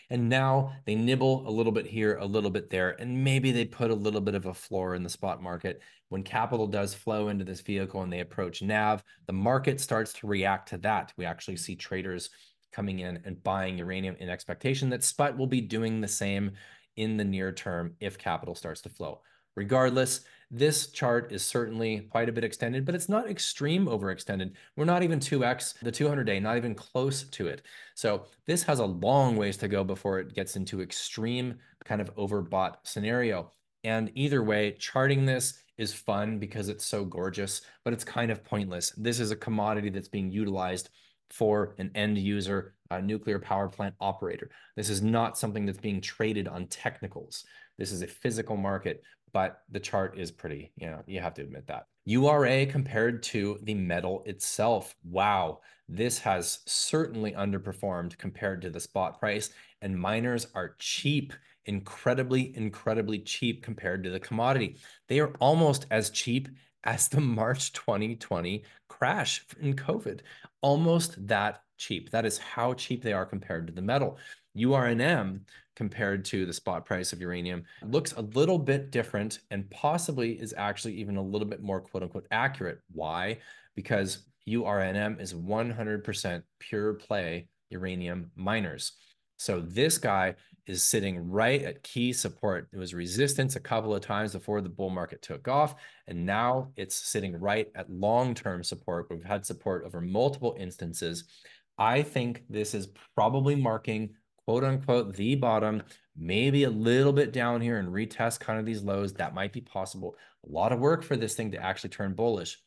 And 0.10 0.30
now 0.30 0.74
they 0.86 0.96
nibble 0.96 1.48
a 1.48 1.52
little 1.52 1.72
bit 1.72 1.86
here, 1.86 2.18
a 2.18 2.26
little 2.26 2.50
bit 2.50 2.70
there, 2.70 2.92
and 3.00 3.24
maybe 3.24 3.52
they 3.52 3.66
put 3.66 3.92
a 3.92 3.96
little 3.96 4.22
bit 4.22 4.36
of 4.36 4.46
a 4.46 4.54
floor 4.54 4.96
in 4.96 5.04
the 5.04 5.10
spot 5.10 5.42
market. 5.42 5.82
When 6.10 6.24
capital 6.24 6.68
does 6.68 6.94
flow 6.94 7.30
into 7.30 7.44
this 7.44 7.62
vehicle 7.62 8.02
and 8.02 8.12
they 8.12 8.20
approach 8.20 8.62
NAV, 8.62 9.04
the 9.28 9.34
market 9.34 9.82
starts 9.82 10.14
to 10.14 10.28
react 10.28 10.70
to 10.70 10.78
that. 10.80 11.14
We 11.18 11.26
actually 11.26 11.58
see 11.58 11.76
traders 11.76 12.30
coming 12.72 13.00
in 13.00 13.22
and 13.26 13.42
buying 13.44 13.78
uranium 13.78 14.16
in 14.20 14.30
expectation 14.30 14.90
that 14.90 15.04
SPUT 15.04 15.38
will 15.38 15.48
be 15.48 15.62
doing 15.62 16.02
the 16.02 16.08
same 16.08 16.52
in 16.98 17.18
the 17.18 17.24
near 17.24 17.52
term 17.52 17.96
if 18.00 18.18
capital 18.18 18.56
starts 18.56 18.82
to 18.82 18.90
flow. 18.90 19.22
Regardless, 19.56 20.22
this 20.52 20.88
chart 20.88 21.32
is 21.32 21.44
certainly 21.44 22.02
quite 22.12 22.30
a 22.30 22.32
bit 22.32 22.44
extended, 22.44 22.86
but 22.86 22.96
it's 22.96 23.10
not 23.10 23.30
extreme 23.30 23.86
overextended. 23.88 24.54
We're 24.76 24.86
not 24.86 25.04
even 25.04 25.20
2x 25.20 25.80
the 25.80 25.92
200 25.92 26.24
day, 26.24 26.40
not 26.40 26.58
even 26.58 26.76
close 26.76 27.24
to 27.24 27.48
it. 27.48 27.64
So 27.96 28.26
this 28.46 28.64
has 28.64 28.80
a 28.80 28.86
long 28.86 29.36
ways 29.36 29.58
to 29.58 29.68
go 29.68 29.84
before 29.84 30.20
it 30.20 30.34
gets 30.34 30.56
into 30.56 30.82
extreme 30.82 31.56
kind 31.84 32.02
of 32.02 32.14
overbought 32.16 32.76
scenario. 32.84 33.52
And 33.84 34.12
either 34.16 34.44
way, 34.44 34.72
charting 34.80 35.26
this 35.26 35.62
is 35.78 35.94
fun 35.94 36.40
because 36.40 36.70
it's 36.70 36.86
so 36.86 37.06
gorgeous, 37.06 37.62
but 37.84 37.94
it's 37.94 38.04
kind 38.04 38.32
of 38.32 38.44
pointless. 38.44 38.92
This 38.92 39.20
is 39.20 39.32
a 39.32 39.36
commodity 39.36 39.90
that's 39.90 40.08
being 40.08 40.32
utilized 40.32 40.90
for 41.30 41.76
an 41.80 41.92
end 41.96 42.18
user 42.18 42.76
a 42.92 43.02
nuclear 43.02 43.40
power 43.40 43.68
plant 43.68 43.96
operator. 44.00 44.50
This 44.76 44.90
is 44.90 45.02
not 45.02 45.38
something 45.38 45.66
that's 45.66 45.80
being 45.80 46.02
traded 46.02 46.48
on 46.48 46.68
technicals. 46.68 47.46
This 47.78 47.92
is 47.92 48.02
a 48.02 48.08
physical 48.08 48.58
market 48.58 49.04
but 49.36 49.64
the 49.70 49.82
chart 49.82 50.18
is 50.18 50.32
pretty, 50.32 50.72
you 50.78 50.88
know, 50.88 51.04
you 51.06 51.20
have 51.20 51.34
to 51.34 51.42
admit 51.42 51.68
that. 51.68 51.88
URA 52.06 52.66
compared 52.66 53.22
to 53.22 53.60
the 53.64 53.74
metal 53.74 54.24
itself. 54.26 54.96
Wow, 55.04 55.60
this 55.90 56.18
has 56.20 56.60
certainly 56.66 57.34
underperformed 57.34 58.18
compared 58.18 58.62
to 58.62 58.70
the 58.70 58.80
spot 58.80 59.20
price, 59.20 59.50
and 59.82 60.00
miners 60.00 60.48
are 60.56 60.78
cheap, 60.80 61.34
incredibly, 61.66 62.56
incredibly 62.56 63.20
cheap 63.20 63.62
compared 63.62 64.06
to 64.06 64.10
the 64.10 64.22
commodity. 64.22 64.78
They 65.10 65.20
are 65.20 65.34
almost 65.42 65.86
as 65.92 66.12
cheap 66.12 66.48
as 66.86 67.10
the 67.10 67.20
March 67.42 67.74
2020 67.74 68.64
crash 68.88 69.46
in 69.60 69.76
COVID, 69.76 70.22
almost 70.62 71.28
that 71.28 71.62
cheap. 71.78 72.10
That 72.12 72.26
is 72.26 72.38
how 72.38 72.74
cheap 72.74 73.04
they 73.04 73.12
are 73.12 73.26
compared 73.26 73.68
to 73.68 73.74
the 73.74 73.82
metal. 73.82 74.18
URNM 74.58 75.42
compared 75.76 76.24
to 76.26 76.46
the 76.46 76.54
spot 76.54 76.86
price 76.86 77.14
of 77.14 77.22
uranium 77.22 77.64
looks 77.84 78.14
a 78.14 78.22
little 78.22 78.60
bit 78.60 78.92
different 78.92 79.40
and 79.52 79.70
possibly 79.70 80.34
is 80.34 80.54
actually 80.58 80.94
even 80.96 81.18
a 81.18 81.22
little 81.22 81.48
bit 81.48 81.62
more 81.62 81.82
quote 81.82 82.04
unquote 82.04 82.28
accurate. 82.32 82.80
Why? 82.92 83.38
Because 83.76 84.20
URNM 84.48 85.20
is 85.20 85.34
100% 85.34 86.44
pure 86.60 86.94
play 86.94 87.48
uranium 87.70 88.32
miners. 88.36 88.94
So 89.38 89.60
this 89.60 89.98
guy 89.98 90.36
is 90.66 90.84
sitting 90.84 91.30
right 91.30 91.62
at 91.62 91.84
key 91.84 92.14
support. 92.14 92.68
It 92.74 92.78
was 92.78 92.94
resistance 92.94 93.56
a 93.56 93.60
couple 93.60 93.94
of 93.94 94.02
times 94.02 94.34
before 94.34 94.62
the 94.62 94.70
bull 94.70 94.90
market 94.90 95.22
took 95.22 95.48
off, 95.48 95.76
and 96.08 96.26
now 96.26 96.72
it's 96.76 96.96
sitting 96.96 97.38
right 97.40 97.68
at 97.76 97.90
long-term 97.90 98.64
support. 98.64 99.08
We've 99.10 99.24
had 99.24 99.46
support 99.46 99.84
over 99.86 100.02
multiple 100.02 100.56
instances. 100.58 101.26
I 101.78 102.02
think 102.02 102.44
this 102.50 102.74
is 102.74 102.88
probably 103.16 103.56
marking 103.56 104.16
quote 104.46 104.64
unquote 104.64 105.16
the 105.16 105.36
bottom, 105.36 105.84
maybe 106.16 106.64
a 106.64 106.70
little 106.70 107.14
bit 107.14 107.34
down 107.34 107.62
here 107.62 107.78
and 107.78 107.90
retest 107.90 108.40
kind 108.40 108.60
of 108.60 108.66
these 108.66 108.84
lows. 108.84 109.14
That 109.14 109.34
might 109.34 109.54
be 109.54 109.62
possible. 109.62 110.16
A 110.48 110.52
lot 110.52 110.72
of 110.72 110.80
work 110.80 111.04
for 111.04 111.16
this 111.16 111.36
thing 111.36 111.52
to 111.52 111.64
actually 111.64 111.90
turn 111.90 112.14
bullish, 112.14 112.60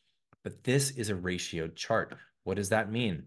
but 0.43 0.63
this 0.63 0.91
is 0.91 1.09
a 1.09 1.15
ratioed 1.15 1.75
chart. 1.75 2.15
What 2.43 2.57
does 2.57 2.69
that 2.69 2.91
mean? 2.91 3.25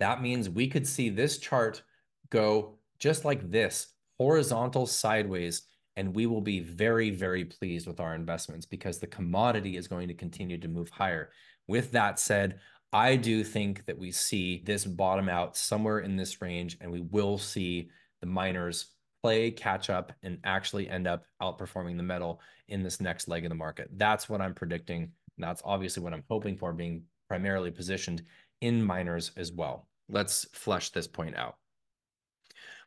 That 0.00 0.22
means 0.22 0.48
we 0.48 0.68
could 0.68 0.86
see 0.86 1.08
this 1.08 1.38
chart 1.38 1.82
go 2.30 2.78
just 2.98 3.24
like 3.24 3.50
this, 3.50 3.88
horizontal 4.18 4.86
sideways, 4.86 5.62
and 5.96 6.14
we 6.14 6.26
will 6.26 6.40
be 6.40 6.60
very, 6.60 7.10
very 7.10 7.44
pleased 7.44 7.86
with 7.86 8.00
our 8.00 8.14
investments 8.14 8.66
because 8.66 8.98
the 8.98 9.06
commodity 9.06 9.76
is 9.76 9.86
going 9.86 10.08
to 10.08 10.14
continue 10.14 10.58
to 10.58 10.68
move 10.68 10.90
higher. 10.90 11.30
With 11.68 11.92
that 11.92 12.18
said, 12.18 12.58
I 12.94 13.16
do 13.16 13.42
think 13.42 13.84
that 13.86 13.98
we 13.98 14.12
see 14.12 14.62
this 14.64 14.84
bottom 14.84 15.28
out 15.28 15.56
somewhere 15.56 15.98
in 15.98 16.14
this 16.14 16.40
range, 16.40 16.78
and 16.80 16.92
we 16.92 17.00
will 17.00 17.38
see 17.38 17.90
the 18.20 18.28
miners 18.28 18.86
play 19.20 19.50
catch 19.50 19.90
up 19.90 20.12
and 20.22 20.38
actually 20.44 20.88
end 20.88 21.08
up 21.08 21.24
outperforming 21.42 21.96
the 21.96 22.04
metal 22.04 22.40
in 22.68 22.84
this 22.84 23.00
next 23.00 23.26
leg 23.26 23.44
of 23.44 23.48
the 23.48 23.56
market. 23.56 23.88
That's 23.96 24.28
what 24.28 24.40
I'm 24.40 24.54
predicting. 24.54 25.10
That's 25.38 25.60
obviously 25.64 26.04
what 26.04 26.12
I'm 26.12 26.22
hoping 26.30 26.56
for, 26.56 26.72
being 26.72 27.02
primarily 27.28 27.72
positioned 27.72 28.22
in 28.60 28.80
miners 28.80 29.32
as 29.36 29.50
well. 29.50 29.88
Let's 30.08 30.46
flesh 30.52 30.90
this 30.90 31.08
point 31.08 31.36
out. 31.36 31.56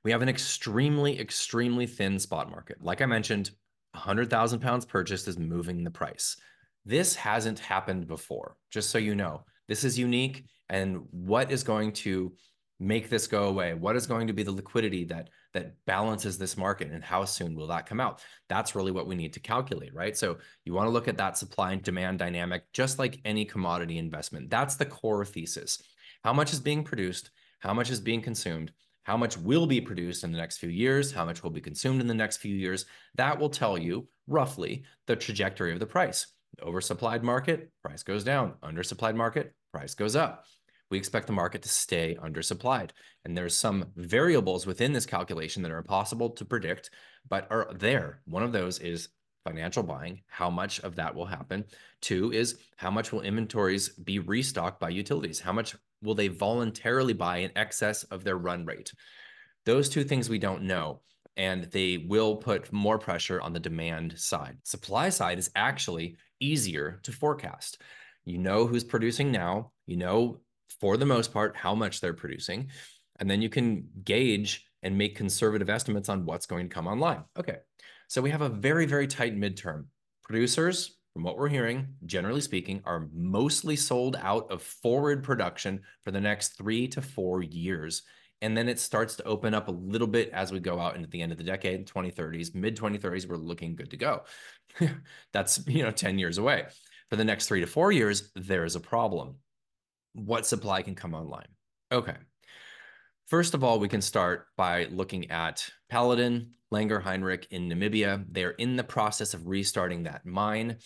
We 0.05 0.11
have 0.11 0.21
an 0.21 0.29
extremely, 0.29 1.19
extremely 1.19 1.85
thin 1.85 2.17
spot 2.17 2.49
market. 2.49 2.81
Like 2.81 3.01
I 3.01 3.07
mentioned, 3.07 3.51
100,000 3.91 4.61
pounds 4.61 4.85
purchased 4.85 5.27
is 5.27 5.37
moving 5.37 5.83
the 5.83 5.91
price. 5.91 6.37
This 6.85 7.13
hasn't 7.13 7.59
happened 7.59 8.07
before, 8.07 8.55
just 8.71 8.89
so 8.89 8.99
you 8.99 9.13
know. 9.13 9.43
This 9.67 9.83
is 9.83 9.97
unique. 9.97 10.45
And 10.69 11.05
what 11.11 11.51
is 11.51 11.63
going 11.63 11.93
to 11.93 12.33
make 12.79 13.09
this 13.09 13.27
go 13.27 13.45
away? 13.45 13.73
What 13.73 13.95
is 13.95 14.05
going 14.05 14.27
to 14.27 14.33
be 14.33 14.43
the 14.43 14.51
liquidity 14.51 15.05
that 15.05 15.29
that 15.53 15.73
balances 15.85 16.37
this 16.37 16.57
market 16.57 16.91
and 16.91 17.03
how 17.03 17.25
soon 17.25 17.55
will 17.55 17.67
that 17.67 17.87
come 17.87 17.99
out? 17.99 18.21
That's 18.47 18.75
really 18.75 18.91
what 18.91 19.07
we 19.07 19.15
need 19.15 19.33
to 19.33 19.39
calculate, 19.39 19.93
right? 19.93 20.15
So 20.15 20.37
you 20.65 20.73
want 20.73 20.87
to 20.87 20.91
look 20.91 21.07
at 21.07 21.17
that 21.17 21.37
supply 21.37 21.71
and 21.71 21.81
demand 21.81 22.19
dynamic 22.19 22.63
just 22.73 22.99
like 22.99 23.19
any 23.25 23.45
commodity 23.45 23.97
investment. 23.97 24.49
That's 24.49 24.75
the 24.75 24.85
core 24.85 25.25
thesis. 25.25 25.81
How 26.23 26.33
much 26.33 26.53
is 26.53 26.59
being 26.59 26.83
produced? 26.83 27.31
How 27.59 27.73
much 27.73 27.89
is 27.89 27.99
being 27.99 28.21
consumed? 28.21 28.71
How 29.03 29.17
much 29.17 29.37
will 29.37 29.65
be 29.65 29.81
produced 29.81 30.23
in 30.23 30.31
the 30.31 30.37
next 30.37 30.57
few 30.57 30.69
years? 30.69 31.11
How 31.11 31.25
much 31.25 31.41
will 31.41 31.49
be 31.49 31.61
consumed 31.61 32.01
in 32.01 32.07
the 32.07 32.13
next 32.13 32.37
few 32.37 32.53
years? 32.53 32.85
That 33.15 33.39
will 33.39 33.49
tell 33.49 33.77
you 33.77 34.07
roughly 34.27 34.83
the 35.07 35.15
trajectory 35.15 35.71
of 35.71 35.79
the 35.79 35.85
price. 35.85 36.27
Oversupplied 36.61 37.23
market, 37.23 37.71
price 37.81 38.03
goes 38.03 38.23
down. 38.23 38.53
Undersupplied 38.63 39.15
market, 39.15 39.53
price 39.71 39.93
goes 39.93 40.15
up 40.15 40.45
we 40.89 40.97
expect 40.97 41.27
the 41.27 41.33
market 41.33 41.61
to 41.63 41.69
stay 41.69 42.17
undersupplied. 42.21 42.91
And 43.25 43.35
there's 43.35 43.55
some 43.55 43.85
variables 43.95 44.65
within 44.65 44.93
this 44.93 45.05
calculation 45.05 45.61
that 45.63 45.71
are 45.71 45.77
impossible 45.77 46.29
to 46.31 46.45
predict, 46.45 46.91
but 47.27 47.47
are 47.51 47.71
there. 47.73 48.21
One 48.25 48.43
of 48.43 48.51
those 48.51 48.79
is 48.79 49.09
financial 49.43 49.83
buying, 49.83 50.21
how 50.27 50.49
much 50.49 50.79
of 50.81 50.95
that 50.95 51.13
will 51.13 51.25
happen. 51.25 51.65
Two 52.01 52.31
is 52.31 52.57
how 52.75 52.91
much 52.91 53.11
will 53.11 53.21
inventories 53.21 53.89
be 53.89 54.19
restocked 54.19 54.79
by 54.79 54.89
utilities? 54.89 55.39
How 55.39 55.53
much 55.53 55.75
will 56.01 56.15
they 56.15 56.27
voluntarily 56.27 57.13
buy 57.13 57.37
in 57.37 57.51
excess 57.55 58.03
of 58.03 58.23
their 58.23 58.37
run 58.37 58.65
rate? 58.65 58.93
Those 59.65 59.89
two 59.89 60.03
things 60.03 60.29
we 60.29 60.39
don't 60.39 60.63
know. 60.63 61.01
And 61.35 61.65
they 61.65 61.97
will 61.97 62.37
put 62.37 62.73
more 62.73 62.97
pressure 62.97 63.39
on 63.41 63.53
the 63.53 63.59
demand 63.59 64.17
side. 64.17 64.57
Supply 64.63 65.09
side 65.09 65.37
is 65.37 65.51
actually 65.55 66.17
easier 66.39 66.99
to 67.03 67.11
forecast. 67.11 67.81
You 68.25 68.37
know 68.37 68.67
who's 68.67 68.83
producing 68.83 69.31
now. 69.31 69.71
You 69.85 69.97
know 69.97 70.41
for 70.79 70.97
the 70.97 71.05
most 71.05 71.33
part, 71.33 71.55
how 71.55 71.73
much 71.75 72.01
they're 72.01 72.13
producing. 72.13 72.69
And 73.19 73.29
then 73.29 73.41
you 73.41 73.49
can 73.49 73.87
gauge 74.03 74.65
and 74.83 74.97
make 74.97 75.15
conservative 75.15 75.69
estimates 75.69 76.09
on 76.09 76.25
what's 76.25 76.45
going 76.45 76.69
to 76.69 76.73
come 76.73 76.87
online. 76.87 77.23
Okay. 77.37 77.57
So 78.07 78.21
we 78.21 78.29
have 78.29 78.41
a 78.41 78.49
very, 78.49 78.85
very 78.85 79.07
tight 79.07 79.35
midterm. 79.35 79.85
Producers, 80.23 80.97
from 81.13 81.23
what 81.23 81.37
we're 81.37 81.49
hearing, 81.49 81.95
generally 82.05 82.41
speaking, 82.41 82.81
are 82.85 83.09
mostly 83.13 83.75
sold 83.75 84.17
out 84.21 84.51
of 84.51 84.61
forward 84.61 85.23
production 85.23 85.81
for 86.03 86.11
the 86.11 86.21
next 86.21 86.57
three 86.57 86.87
to 86.89 87.01
four 87.01 87.41
years. 87.41 88.03
And 88.41 88.55
then 88.55 88.69
it 88.69 88.79
starts 88.79 89.15
to 89.15 89.23
open 89.23 89.53
up 89.53 89.67
a 89.67 89.71
little 89.71 90.07
bit 90.07 90.29
as 90.29 90.51
we 90.51 90.59
go 90.59 90.79
out 90.79 90.95
into 90.95 91.09
the 91.09 91.21
end 91.21 91.31
of 91.31 91.37
the 91.37 91.43
decade, 91.43 91.87
2030s, 91.87 92.53
mid 92.53 92.77
2030s, 92.77 93.27
we're 93.27 93.35
looking 93.35 93.75
good 93.75 93.89
to 93.91 93.97
go. 93.97 94.23
That's, 95.33 95.65
you 95.67 95.83
know, 95.83 95.91
10 95.91 96.19
years 96.19 96.37
away. 96.37 96.65
For 97.09 97.15
the 97.15 97.25
next 97.25 97.47
three 97.47 97.61
to 97.61 97.67
four 97.67 97.91
years, 97.91 98.31
there 98.35 98.65
is 98.65 98.75
a 98.75 98.79
problem 98.79 99.37
what 100.13 100.45
supply 100.45 100.81
can 100.81 100.95
come 100.95 101.13
online. 101.13 101.47
Okay. 101.91 102.15
First 103.27 103.53
of 103.53 103.63
all, 103.63 103.79
we 103.79 103.87
can 103.87 104.01
start 104.01 104.47
by 104.55 104.85
looking 104.85 105.29
at 105.29 105.69
Paladin, 105.89 106.51
Langer 106.73 107.01
Heinrich 107.01 107.47
in 107.51 107.69
Namibia. 107.69 108.25
They're 108.29 108.51
in 108.51 108.75
the 108.75 108.83
process 108.83 109.33
of 109.33 109.47
restarting 109.47 110.03
that 110.03 110.25
mine. 110.25 110.77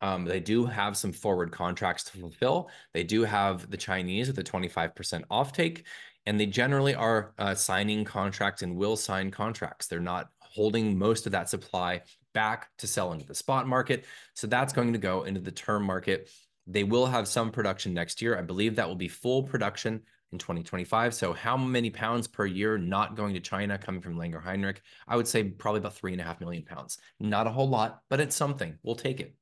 Um, 0.00 0.24
they 0.24 0.40
do 0.40 0.64
have 0.64 0.96
some 0.96 1.12
forward 1.12 1.50
contracts 1.50 2.04
to 2.04 2.18
fulfill. 2.18 2.70
They 2.94 3.02
do 3.02 3.24
have 3.24 3.68
the 3.68 3.76
Chinese 3.76 4.28
with 4.28 4.38
a 4.38 4.44
25% 4.44 5.24
offtake, 5.28 5.82
and 6.26 6.38
they 6.38 6.46
generally 6.46 6.94
are 6.94 7.32
uh, 7.38 7.54
signing 7.54 8.04
contracts 8.04 8.62
and 8.62 8.76
will 8.76 8.96
sign 8.96 9.30
contracts. 9.30 9.86
They're 9.86 10.00
not 10.00 10.30
holding 10.40 10.98
most 10.98 11.26
of 11.26 11.32
that 11.32 11.48
supply 11.48 12.02
back 12.34 12.68
to 12.78 12.86
sell 12.86 13.12
into 13.12 13.26
the 13.26 13.34
spot 13.34 13.66
market. 13.66 14.04
So 14.34 14.46
that's 14.46 14.72
going 14.72 14.92
to 14.92 14.98
go 14.98 15.24
into 15.24 15.40
the 15.40 15.50
term 15.50 15.84
market 15.84 16.28
they 16.68 16.84
will 16.84 17.06
have 17.06 17.26
some 17.26 17.50
production 17.50 17.94
next 17.94 18.20
year. 18.20 18.38
I 18.38 18.42
believe 18.42 18.76
that 18.76 18.86
will 18.86 18.94
be 18.94 19.08
full 19.08 19.42
production 19.42 20.02
in 20.32 20.38
2025. 20.38 21.14
So 21.14 21.32
how 21.32 21.56
many 21.56 21.88
pounds 21.88 22.28
per 22.28 22.44
year 22.44 22.76
not 22.76 23.16
going 23.16 23.32
to 23.34 23.40
China 23.40 23.78
coming 23.78 24.02
from 24.02 24.16
Langer 24.16 24.42
Heinrich? 24.42 24.82
I 25.08 25.16
would 25.16 25.26
say 25.26 25.44
probably 25.44 25.78
about 25.78 25.94
three 25.94 26.12
and 26.12 26.20
a 26.20 26.24
half 26.24 26.40
million 26.40 26.64
pounds. 26.64 26.98
Not 27.18 27.46
a 27.46 27.50
whole 27.50 27.68
lot, 27.68 28.02
but 28.10 28.20
it's 28.20 28.36
something. 28.36 28.76
We'll 28.82 28.94
take 28.94 29.20
it. 29.20 29.34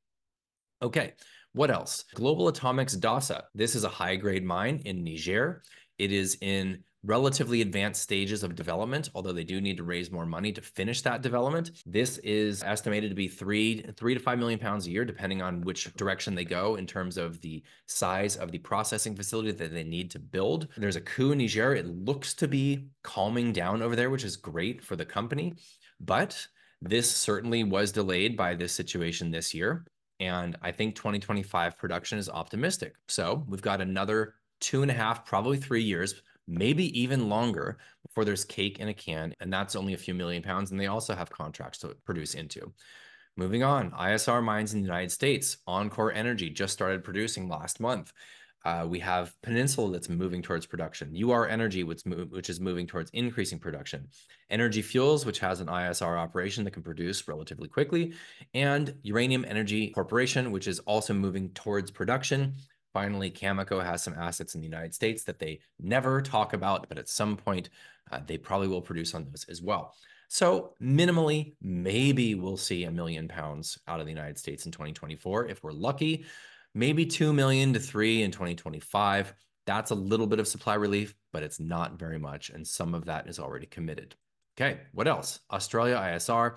Okay, 0.81 1.15
what 1.53 1.71
else? 1.71 2.05
Global 2.15 2.47
Atomics 2.47 2.95
Dasa. 2.95 3.43
This 3.55 3.75
is 3.75 3.83
a 3.83 3.89
high 3.89 4.15
grade 4.15 4.45
mine 4.45 4.83
in 4.85 5.03
Niger. 5.03 5.63
It 5.99 6.13
is 6.13 6.37
in 6.41 6.85
relatively 7.07 7.63
advanced 7.63 8.03
stages 8.03 8.43
of 8.43 8.55
development, 8.55 9.11
although 9.15 9.33
they 9.33 9.45
do 9.45 9.61
need 9.61 9.77
to 9.77 9.85
raise 9.85 10.11
more 10.11 10.27
money 10.27 10.53
to 10.53 10.61
finish 10.61 11.03
that 11.03 11.23
development. 11.23 11.71
This 11.87 12.19
is 12.19 12.63
estimated 12.63 13.11
to 13.11 13.15
be 13.15 13.29
three, 13.29 13.83
three 13.97 14.15
to 14.15 14.21
five 14.21 14.39
million 14.39 14.59
pounds 14.59 14.87
a 14.87 14.91
year, 14.91 15.05
depending 15.05 15.41
on 15.41 15.61
which 15.61 15.95
direction 15.95 16.35
they 16.35 16.45
go 16.45 16.77
in 16.77 16.87
terms 16.87 17.17
of 17.17 17.41
the 17.41 17.63
size 17.87 18.37
of 18.37 18.51
the 18.51 18.59
processing 18.59 19.15
facility 19.15 19.53
that 19.53 19.73
they 19.73 19.85
need 19.85 20.11
to 20.11 20.19
build. 20.19 20.69
There's 20.77 20.97
a 20.97 21.01
coup 21.01 21.33
in 21.33 21.39
Niger. 21.39 21.75
It 21.75 21.87
looks 21.87 22.35
to 22.35 22.49
be 22.49 22.89
calming 23.03 23.53
down 23.53 23.83
over 23.83 23.95
there, 23.95 24.11
which 24.11 24.25
is 24.25 24.37
great 24.37 24.83
for 24.83 24.97
the 24.97 25.07
company. 25.07 25.55
But 26.01 26.47
this 26.83 27.11
certainly 27.11 27.65
was 27.65 27.93
delayed 27.93 28.37
by 28.37 28.55
this 28.55 28.73
situation 28.73 29.31
this 29.31 29.55
year. 29.55 29.87
And 30.19 30.57
I 30.63 30.73
think 30.73 30.95
2025 30.95 31.77
production 31.77 32.19
is 32.19 32.29
optimistic. 32.29 32.95
So 33.09 33.45
we've 33.47 33.63
got 33.63 33.81
another 33.81 34.35
two 34.61 34.83
and 34.83 34.91
a 34.91 34.95
half, 34.95 35.25
probably 35.25 35.59
three 35.59 35.83
years 35.83 36.15
maybe 36.49 36.99
even 36.99 37.29
longer 37.29 37.79
before 38.07 38.25
there's 38.25 38.45
cake 38.45 38.79
in 38.79 38.89
a 38.89 38.95
can. 38.95 39.35
And 39.41 39.53
that's 39.53 39.77
only 39.77 39.95
a 39.95 39.99
few 39.99 40.15
million 40.15 40.43
pounds. 40.43 40.71
And 40.71 40.81
they 40.81 40.87
also 40.87 41.15
have 41.15 41.31
contracts 41.31 41.79
to 41.79 41.97
produce 42.05 42.35
into. 42.35 42.73
Moving 43.37 43.63
on, 43.63 43.91
ISR 43.91 44.43
mines 44.43 44.73
in 44.73 44.81
the 44.81 44.87
United 44.87 45.13
States, 45.13 45.59
enCore 45.69 46.15
Energy 46.15 46.49
just 46.49 46.73
started 46.73 47.05
producing 47.05 47.49
last 47.49 47.81
month. 47.81 48.13
Uh, 48.65 48.85
we 48.89 48.99
have 48.99 49.33
Peninsula 49.43 49.93
that's 49.93 50.09
moving 50.09 50.43
towards 50.43 50.67
production. 50.67 51.15
UR 51.23 51.47
Energy, 51.47 51.85
which, 51.85 52.03
which 52.31 52.51
is 52.51 52.59
moving 52.59 52.87
towards 52.87 53.11
increasing 53.13 53.61
production. 53.61 54.09
Energy 54.51 54.83
Fuels, 54.83 55.25
which 55.25 55.39
has 55.39 55.61
an 55.61 55.69
ISR 55.69 56.19
operation 56.19 56.65
that 56.65 56.73
can 56.73 56.83
produce 56.83 57.29
relatively 57.29 57.69
quickly. 57.69 58.15
And 58.55 58.93
Uranium 59.03 59.45
Energy 59.47 59.91
Corporation, 59.91 60.51
which 60.51 60.67
is 60.67 60.81
also 60.81 61.15
moving 61.15 61.51
towards 61.51 61.93
production. 61.93 62.55
Finally, 62.97 63.31
Cameco 63.31 63.85
has 63.85 64.03
some 64.03 64.15
assets 64.15 64.55
in 64.55 64.63
the 64.63 64.67
United 64.67 64.95
States 64.95 65.23
that 65.25 65.39
they 65.39 65.61
never 65.79 66.23
talk 66.23 66.55
about, 66.55 66.89
but 66.89 66.97
at 66.97 67.11
some 67.11 67.37
point 67.37 67.69
uh, 68.11 68.21
they 68.27 68.39
probably 68.39 68.69
will 68.69 68.81
produce 68.81 69.15
on 69.15 69.27
those 69.27 69.45
as 69.51 69.61
well. 69.61 69.95
So 70.29 70.73
minimally, 70.81 71.57
maybe 71.61 72.35
we'll 72.35 72.57
see 72.57 72.85
a 72.85 72.91
million 72.91 73.29
pounds 73.29 73.79
out 73.87 74.01
of 74.01 74.07
the 74.07 74.13
United 74.13 74.39
States 74.39 74.65
in 74.65 74.73
2024 74.73 75.47
if 75.49 75.63
we're 75.63 75.73
lucky. 75.73 76.25
Maybe 76.75 77.05
2 77.05 77.35
million 77.35 77.75
to 77.75 77.81
3 77.81 78.23
in 78.23 78.31
2025. 78.31 79.35
That's 79.67 79.91
a 79.91 79.95
little 79.95 80.27
bit 80.27 80.41
of 80.41 80.49
supply 80.49 80.77
relief, 80.77 81.15
but 81.35 81.43
it's 81.43 81.61
not 81.61 81.99
very 81.99 82.19
much. 82.19 82.49
And 82.49 82.67
some 82.67 82.95
of 82.95 83.05
that 83.05 83.29
is 83.29 83.39
already 83.39 83.67
committed. 83.67 84.15
Okay, 84.59 84.81
what 84.93 85.07
else? 85.07 85.41
Australia 85.51 85.97
ISR. 85.97 86.57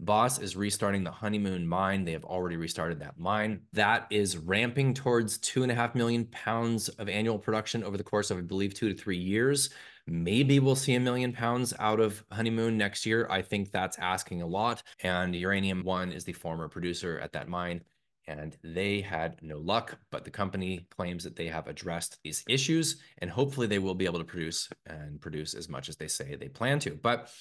Boss 0.00 0.38
is 0.38 0.56
restarting 0.56 1.02
the 1.02 1.10
Honeymoon 1.10 1.66
mine. 1.66 2.04
They 2.04 2.12
have 2.12 2.24
already 2.24 2.56
restarted 2.56 3.00
that 3.00 3.18
mine. 3.18 3.62
That 3.72 4.06
is 4.10 4.38
ramping 4.38 4.94
towards 4.94 5.38
two 5.38 5.64
and 5.64 5.72
a 5.72 5.74
half 5.74 5.94
million 5.94 6.24
pounds 6.26 6.88
of 6.88 7.08
annual 7.08 7.38
production 7.38 7.82
over 7.82 7.96
the 7.96 8.04
course 8.04 8.30
of, 8.30 8.38
I 8.38 8.42
believe, 8.42 8.74
two 8.74 8.88
to 8.88 8.94
three 8.94 9.18
years. 9.18 9.70
Maybe 10.06 10.60
we'll 10.60 10.76
see 10.76 10.94
a 10.94 11.00
million 11.00 11.32
pounds 11.32 11.74
out 11.78 12.00
of 12.00 12.24
Honeymoon 12.30 12.78
next 12.78 13.04
year. 13.04 13.26
I 13.28 13.42
think 13.42 13.70
that's 13.70 13.98
asking 13.98 14.40
a 14.40 14.46
lot. 14.46 14.82
And 15.02 15.34
Uranium 15.34 15.82
One 15.82 16.12
is 16.12 16.24
the 16.24 16.32
former 16.32 16.68
producer 16.68 17.18
at 17.18 17.32
that 17.32 17.48
mine 17.48 17.82
and 18.28 18.56
they 18.62 19.00
had 19.00 19.42
no 19.42 19.58
luck. 19.58 19.98
But 20.10 20.24
the 20.24 20.30
company 20.30 20.86
claims 20.90 21.24
that 21.24 21.34
they 21.34 21.48
have 21.48 21.66
addressed 21.66 22.18
these 22.22 22.44
issues, 22.48 23.02
and 23.18 23.30
hopefully 23.30 23.66
they 23.66 23.78
will 23.78 23.94
be 23.94 24.04
able 24.04 24.18
to 24.18 24.24
produce 24.24 24.68
and 24.86 25.20
produce 25.20 25.54
as 25.54 25.68
much 25.68 25.88
as 25.88 25.96
they 25.96 26.08
say 26.08 26.36
they 26.36 26.48
plan 26.48 26.78
to. 26.80 26.90
But 26.90 27.32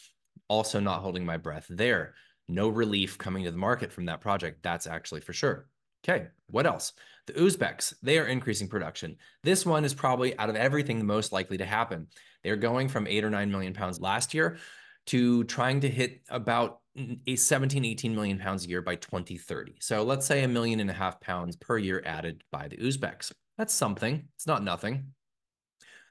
also 0.47 0.79
not 0.79 1.01
holding 1.01 1.25
my 1.25 1.35
breath 1.35 1.65
there 1.69 2.13
no 2.47 2.69
relief 2.69 3.17
coming 3.17 3.43
to 3.43 3.51
the 3.51 3.57
market 3.57 3.91
from 3.91 4.05
that 4.05 4.21
project. 4.21 4.63
That's 4.63 4.87
actually 4.87 5.21
for 5.21 5.33
sure. 5.33 5.67
Okay, 6.07 6.27
what 6.47 6.65
else? 6.65 6.93
The 7.25 7.33
Uzbeks, 7.33 7.93
they 8.01 8.17
are 8.19 8.27
increasing 8.27 8.67
production. 8.67 9.17
This 9.43 9.65
one 9.65 9.83
is 9.83 9.93
probably 9.93 10.37
out 10.37 10.49
of 10.49 10.55
everything 10.55 10.99
the 10.99 11.03
most 11.03 11.31
likely 11.31 11.57
to 11.57 11.65
happen. 11.65 12.07
They're 12.43 12.55
going 12.55 12.87
from 12.87 13.07
eight 13.07 13.25
or 13.25 13.29
nine 13.29 13.51
million 13.51 13.73
pounds 13.73 13.99
last 13.99 14.33
year 14.33 14.57
to 15.07 15.43
trying 15.45 15.81
to 15.81 15.89
hit 15.89 16.21
about 16.29 16.79
a 17.27 17.35
17, 17.35 17.83
18 17.83 18.15
million 18.15 18.39
pounds 18.39 18.65
a 18.65 18.69
year 18.69 18.81
by 18.81 18.95
2030. 18.95 19.75
So 19.79 20.03
let's 20.03 20.25
say 20.25 20.43
a 20.43 20.47
million 20.47 20.79
and 20.79 20.89
a 20.89 20.93
half 20.93 21.19
pounds 21.19 21.55
per 21.55 21.77
year 21.77 22.01
added 22.05 22.43
by 22.51 22.67
the 22.67 22.77
Uzbeks. 22.77 23.31
That's 23.57 23.73
something. 23.73 24.27
It's 24.35 24.47
not 24.47 24.63
nothing. 24.63 25.13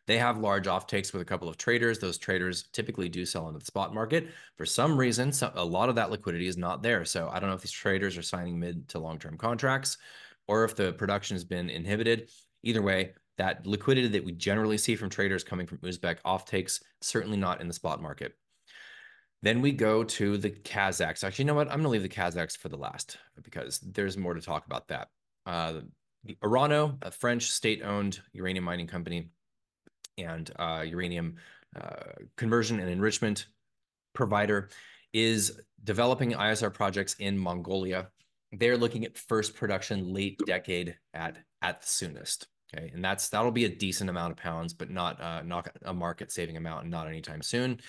They 0.07 0.19
have 0.19 0.39
large 0.39 0.67
offtakes 0.67 1.13
with 1.13 1.23
a 1.23 1.25
couple 1.25 1.49
of 1.49 1.57
traders. 1.57 1.99
Those 1.99 2.19
traders 2.19 2.69
typically 2.73 3.09
do 3.09 3.27
sell 3.27 3.49
into 3.49 3.59
the 3.59 3.65
spot 3.65 3.93
market. 3.93 4.29
For 4.57 4.65
some 4.65 4.97
reason, 4.97 5.33
so 5.33 5.51
a 5.55 5.65
lot 5.65 5.89
of 5.89 5.97
that 5.97 6.11
liquidity 6.11 6.47
is 6.47 6.57
not 6.57 6.83
there. 6.83 7.05
So 7.05 7.29
I 7.29 7.41
don't 7.41 7.49
know 7.49 7.57
if 7.57 7.63
these 7.63 7.73
traders 7.73 8.17
are 8.17 8.23
signing 8.23 8.59
mid 8.59 8.89
to 8.91 8.99
long 9.01 9.19
term 9.19 9.37
contracts 9.37 9.99
or 10.47 10.65
if 10.65 10.77
the 10.77 10.93
production 10.93 11.35
has 11.35 11.45
been 11.45 11.69
inhibited. 11.69 12.31
Either 12.63 12.83
way, 12.83 13.15
that 13.39 13.67
liquidity 13.67 14.09
that 14.09 14.25
we 14.25 14.33
generally 14.33 14.79
see 14.79 14.95
from 14.95 15.11
traders 15.11 15.45
coming 15.45 15.67
from 15.67 15.79
Uzbek 15.79 16.19
offtakes, 16.25 16.81
certainly 17.01 17.37
not 17.37 17.61
in 17.61 17.69
the 17.69 17.75
spot 17.75 18.01
market. 18.01 18.35
Then 19.43 19.61
we 19.61 19.73
go 19.73 20.03
to 20.03 20.39
the 20.39 20.51
Kazakhs. 20.51 21.23
Actually, 21.23 21.45
you 21.45 21.47
know 21.47 21.55
what? 21.55 21.69
I'm 21.69 21.83
going 21.83 21.85
to 21.85 21.89
leave 21.91 22.03
the 22.03 22.09
Kazakhs 22.09 22.57
for 22.57 22.69
the 22.69 22.79
last 22.79 23.19
because 23.43 23.81
there's 23.81 24.17
more 24.17 24.35
to 24.35 24.41
talk 24.41 24.67
about 24.67 24.89
that. 24.89 25.09
Uh, 25.45 25.81
Orano, 26.43 26.97
a 27.03 27.11
French 27.11 27.51
state 27.51 27.83
owned 27.83 28.21
uranium 28.33 28.65
mining 28.65 28.87
company, 28.87 29.29
and 30.19 30.51
uh, 30.59 30.85
uranium 30.87 31.37
uh, 31.81 32.13
conversion 32.37 32.81
and 32.81 32.89
enrichment 32.89 33.47
provider, 34.15 34.71
is 35.13 35.61
developing 35.85 36.33
ISR 36.33 36.73
projects 36.73 37.15
in 37.19 37.39
Mongolia. 37.39 38.09
They're 38.53 38.77
looking 38.77 39.05
at 39.05 39.19
first 39.19 39.55
production 39.55 40.13
late 40.13 40.39
decade 40.47 40.97
at 41.15 41.39
at 41.63 41.81
the 41.83 41.87
soonest. 41.87 42.49
Okay, 42.75 42.91
and 42.95 43.05
that's 43.05 43.29
that'll 43.29 43.53
be 43.53 43.65
a 43.65 43.69
decent 43.69 44.11
amount 44.11 44.33
of 44.33 44.39
pounds, 44.39 44.75
but 44.75 44.91
not 44.91 45.21
uh, 45.21 45.43
not 45.43 45.69
a 45.85 45.95
market 45.95 46.33
saving 46.33 46.57
amount, 46.57 46.83
and 46.83 46.91
not 46.91 47.07
anytime 47.07 47.43
soon. 47.43 47.81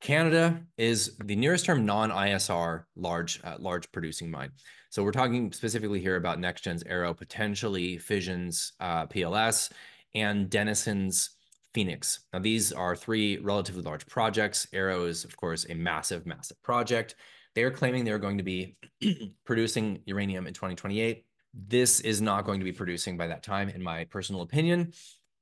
Canada 0.00 0.62
is 0.78 1.16
the 1.18 1.36
nearest 1.36 1.66
term 1.66 1.84
non-ISR 1.84 2.84
large 2.96 3.40
uh, 3.44 3.56
large 3.58 3.90
producing 3.92 4.30
mine. 4.30 4.50
So 4.90 5.02
we're 5.02 5.12
talking 5.12 5.52
specifically 5.52 6.00
here 6.00 6.16
about 6.16 6.38
NexGen's 6.38 6.82
Arrow, 6.86 7.14
potentially 7.14 7.98
Fission's 7.98 8.72
uh, 8.80 9.06
PLS, 9.06 9.70
and 10.14 10.50
Denison's 10.50 11.30
Phoenix. 11.74 12.20
Now 12.32 12.40
these 12.40 12.72
are 12.72 12.96
three 12.96 13.38
relatively 13.38 13.82
large 13.82 14.06
projects. 14.06 14.66
Arrow 14.72 15.04
is 15.04 15.24
of 15.24 15.36
course 15.36 15.66
a 15.68 15.74
massive, 15.74 16.26
massive 16.26 16.60
project. 16.62 17.14
They 17.54 17.62
are 17.64 17.70
claiming 17.70 18.04
they're 18.04 18.18
going 18.18 18.38
to 18.38 18.44
be 18.44 18.76
producing 19.44 20.02
uranium 20.06 20.46
in 20.46 20.54
2028. 20.54 21.24
This 21.52 22.00
is 22.00 22.20
not 22.20 22.44
going 22.44 22.60
to 22.60 22.64
be 22.64 22.72
producing 22.72 23.16
by 23.16 23.26
that 23.26 23.42
time, 23.42 23.68
in 23.68 23.82
my 23.82 24.04
personal 24.04 24.42
opinion. 24.42 24.92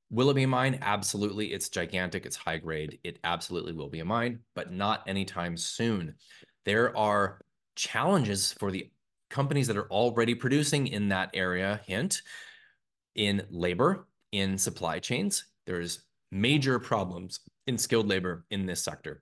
Will 0.09 0.31
it 0.31 0.33
be 0.33 0.43
a 0.43 0.47
mine? 0.47 0.79
Absolutely. 0.81 1.53
It's 1.53 1.69
gigantic. 1.69 2.25
It's 2.25 2.35
high 2.35 2.57
grade. 2.57 2.97
It 3.03 3.19
absolutely 3.23 3.73
will 3.73 3.89
be 3.89 3.99
a 3.99 4.05
mine, 4.05 4.39
but 4.55 4.73
not 4.73 5.07
anytime 5.07 5.55
soon. 5.55 6.15
There 6.65 6.97
are 6.97 7.41
challenges 7.75 8.53
for 8.53 8.71
the 8.71 8.89
companies 9.29 9.67
that 9.67 9.77
are 9.77 9.89
already 9.91 10.33
producing 10.33 10.87
in 10.87 11.09
that 11.09 11.29
area. 11.35 11.79
Hint 11.85 12.23
in 13.13 13.45
labor, 13.51 14.07
in 14.31 14.57
supply 14.57 14.99
chains. 14.99 15.45
There's 15.65 16.03
major 16.31 16.79
problems 16.79 17.39
in 17.67 17.77
skilled 17.77 18.07
labor 18.07 18.45
in 18.51 18.65
this 18.65 18.83
sector 18.83 19.21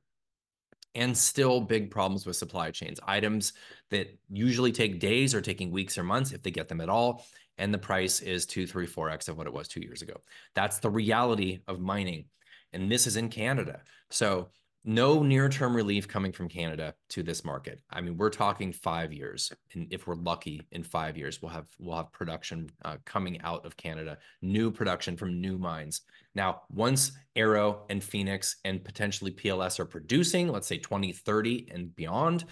and 0.97 1.15
still 1.15 1.61
big 1.61 1.91
problems 1.91 2.25
with 2.25 2.35
supply 2.35 2.71
chains. 2.71 2.99
Items 3.05 3.53
that 3.91 4.07
usually 4.29 4.71
take 4.71 4.99
days 4.99 5.35
are 5.35 5.41
taking 5.41 5.71
weeks 5.71 5.97
or 5.97 6.03
months 6.03 6.31
if 6.31 6.41
they 6.41 6.51
get 6.51 6.67
them 6.67 6.81
at 6.81 6.89
all. 6.89 7.25
And 7.59 7.73
the 7.73 7.77
price 7.77 8.19
is 8.21 8.45
two, 8.45 8.65
three, 8.67 8.87
four 8.87 9.09
X 9.09 9.27
of 9.27 9.37
what 9.37 9.47
it 9.47 9.53
was 9.53 9.67
two 9.67 9.81
years 9.81 10.01
ago. 10.01 10.15
That's 10.55 10.79
the 10.79 10.89
reality 10.89 11.59
of 11.67 11.79
mining. 11.79 12.25
And 12.73 12.91
this 12.91 13.07
is 13.07 13.15
in 13.15 13.29
Canada. 13.29 13.81
So 14.09 14.49
no 14.83 15.21
near-term 15.21 15.75
relief 15.75 16.07
coming 16.07 16.31
from 16.31 16.47
Canada 16.47 16.93
to 17.09 17.23
this 17.23 17.43
market. 17.43 17.81
I 17.89 18.01
mean, 18.01 18.15
we're 18.15 18.29
talking 18.29 18.71
five 18.71 19.11
years, 19.11 19.51
and 19.73 19.87
if 19.91 20.07
we're 20.07 20.15
lucky, 20.15 20.61
in 20.71 20.83
five 20.83 21.17
years 21.17 21.41
we'll 21.41 21.51
have 21.51 21.67
we'll 21.79 21.97
have 21.97 22.11
production 22.11 22.69
uh, 22.85 22.97
coming 23.05 23.41
out 23.41 23.65
of 23.65 23.75
Canada, 23.75 24.17
new 24.41 24.71
production 24.71 25.17
from 25.17 25.41
new 25.41 25.57
mines. 25.57 26.01
Now, 26.35 26.61
once 26.69 27.11
Arrow 27.35 27.85
and 27.89 28.03
Phoenix 28.03 28.57
and 28.63 28.83
potentially 28.83 29.31
PLS 29.31 29.79
are 29.79 29.85
producing, 29.85 30.49
let's 30.49 30.67
say 30.67 30.77
2030 30.77 31.69
and 31.71 31.95
beyond, 31.95 32.45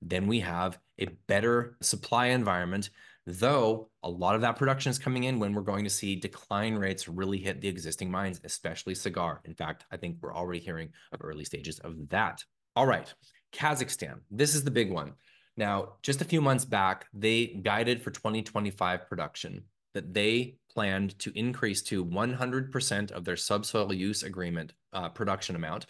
then 0.00 0.26
we 0.26 0.40
have 0.40 0.78
a 0.98 1.06
better 1.26 1.76
supply 1.80 2.26
environment 2.26 2.90
though 3.26 3.90
a 4.02 4.10
lot 4.10 4.34
of 4.34 4.42
that 4.42 4.56
production 4.56 4.90
is 4.90 4.98
coming 4.98 5.24
in 5.24 5.38
when 5.38 5.54
we're 5.54 5.62
going 5.62 5.84
to 5.84 5.90
see 5.90 6.16
decline 6.16 6.74
rates 6.74 7.08
really 7.08 7.38
hit 7.38 7.60
the 7.60 7.68
existing 7.68 8.10
mines, 8.10 8.40
especially 8.44 8.94
Cigar. 8.94 9.40
In 9.44 9.54
fact, 9.54 9.84
I 9.90 9.96
think 9.96 10.18
we're 10.20 10.34
already 10.34 10.60
hearing 10.60 10.90
of 11.12 11.20
early 11.22 11.44
stages 11.44 11.78
of 11.80 12.08
that. 12.10 12.42
All 12.76 12.86
right, 12.86 13.12
Kazakhstan. 13.52 14.20
This 14.30 14.54
is 14.54 14.64
the 14.64 14.70
big 14.70 14.90
one. 14.90 15.14
Now, 15.56 15.94
just 16.02 16.20
a 16.20 16.24
few 16.24 16.40
months 16.40 16.64
back, 16.64 17.06
they 17.12 17.46
guided 17.46 18.02
for 18.02 18.10
2025 18.10 19.08
production 19.08 19.62
that 19.94 20.12
they 20.12 20.56
planned 20.74 21.16
to 21.20 21.30
increase 21.38 21.80
to 21.82 22.04
100% 22.04 23.12
of 23.12 23.24
their 23.24 23.36
subsoil 23.36 23.92
use 23.92 24.24
agreement 24.24 24.72
uh, 24.92 25.08
production 25.08 25.54
amount 25.54 25.86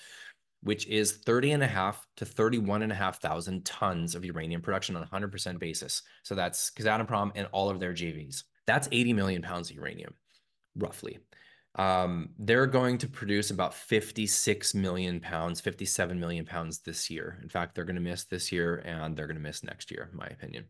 which 0.64 0.86
is 0.88 1.12
30 1.12 1.52
and 1.52 1.62
a 1.62 1.66
half 1.66 2.06
to 2.16 2.24
31 2.24 2.82
and 2.82 2.90
a 2.90 2.94
half 2.94 3.20
thousand 3.20 3.64
tons 3.64 4.14
of 4.14 4.24
uranium 4.24 4.62
production 4.62 4.96
on 4.96 5.02
a 5.02 5.06
100% 5.06 5.58
basis. 5.58 6.02
So 6.22 6.34
that's 6.34 6.70
Kazatomprom 6.70 7.32
and 7.34 7.46
all 7.52 7.68
of 7.70 7.78
their 7.78 7.92
JVs. 7.92 8.42
That's 8.66 8.88
80 8.90 9.12
million 9.12 9.42
pounds 9.42 9.70
of 9.70 9.76
uranium, 9.76 10.14
roughly. 10.76 11.18
Um, 11.76 12.30
they're 12.38 12.66
going 12.66 12.98
to 12.98 13.08
produce 13.08 13.50
about 13.50 13.74
56 13.74 14.74
million 14.74 15.20
pounds, 15.20 15.60
57 15.60 16.18
million 16.18 16.46
pounds 16.46 16.78
this 16.78 17.10
year. 17.10 17.38
In 17.42 17.48
fact, 17.48 17.74
they're 17.74 17.84
going 17.84 17.96
to 17.96 18.02
miss 18.02 18.24
this 18.24 18.50
year 18.50 18.76
and 18.86 19.14
they're 19.14 19.26
going 19.26 19.36
to 19.36 19.42
miss 19.42 19.62
next 19.62 19.90
year, 19.90 20.08
in 20.10 20.16
my 20.16 20.26
opinion. 20.26 20.64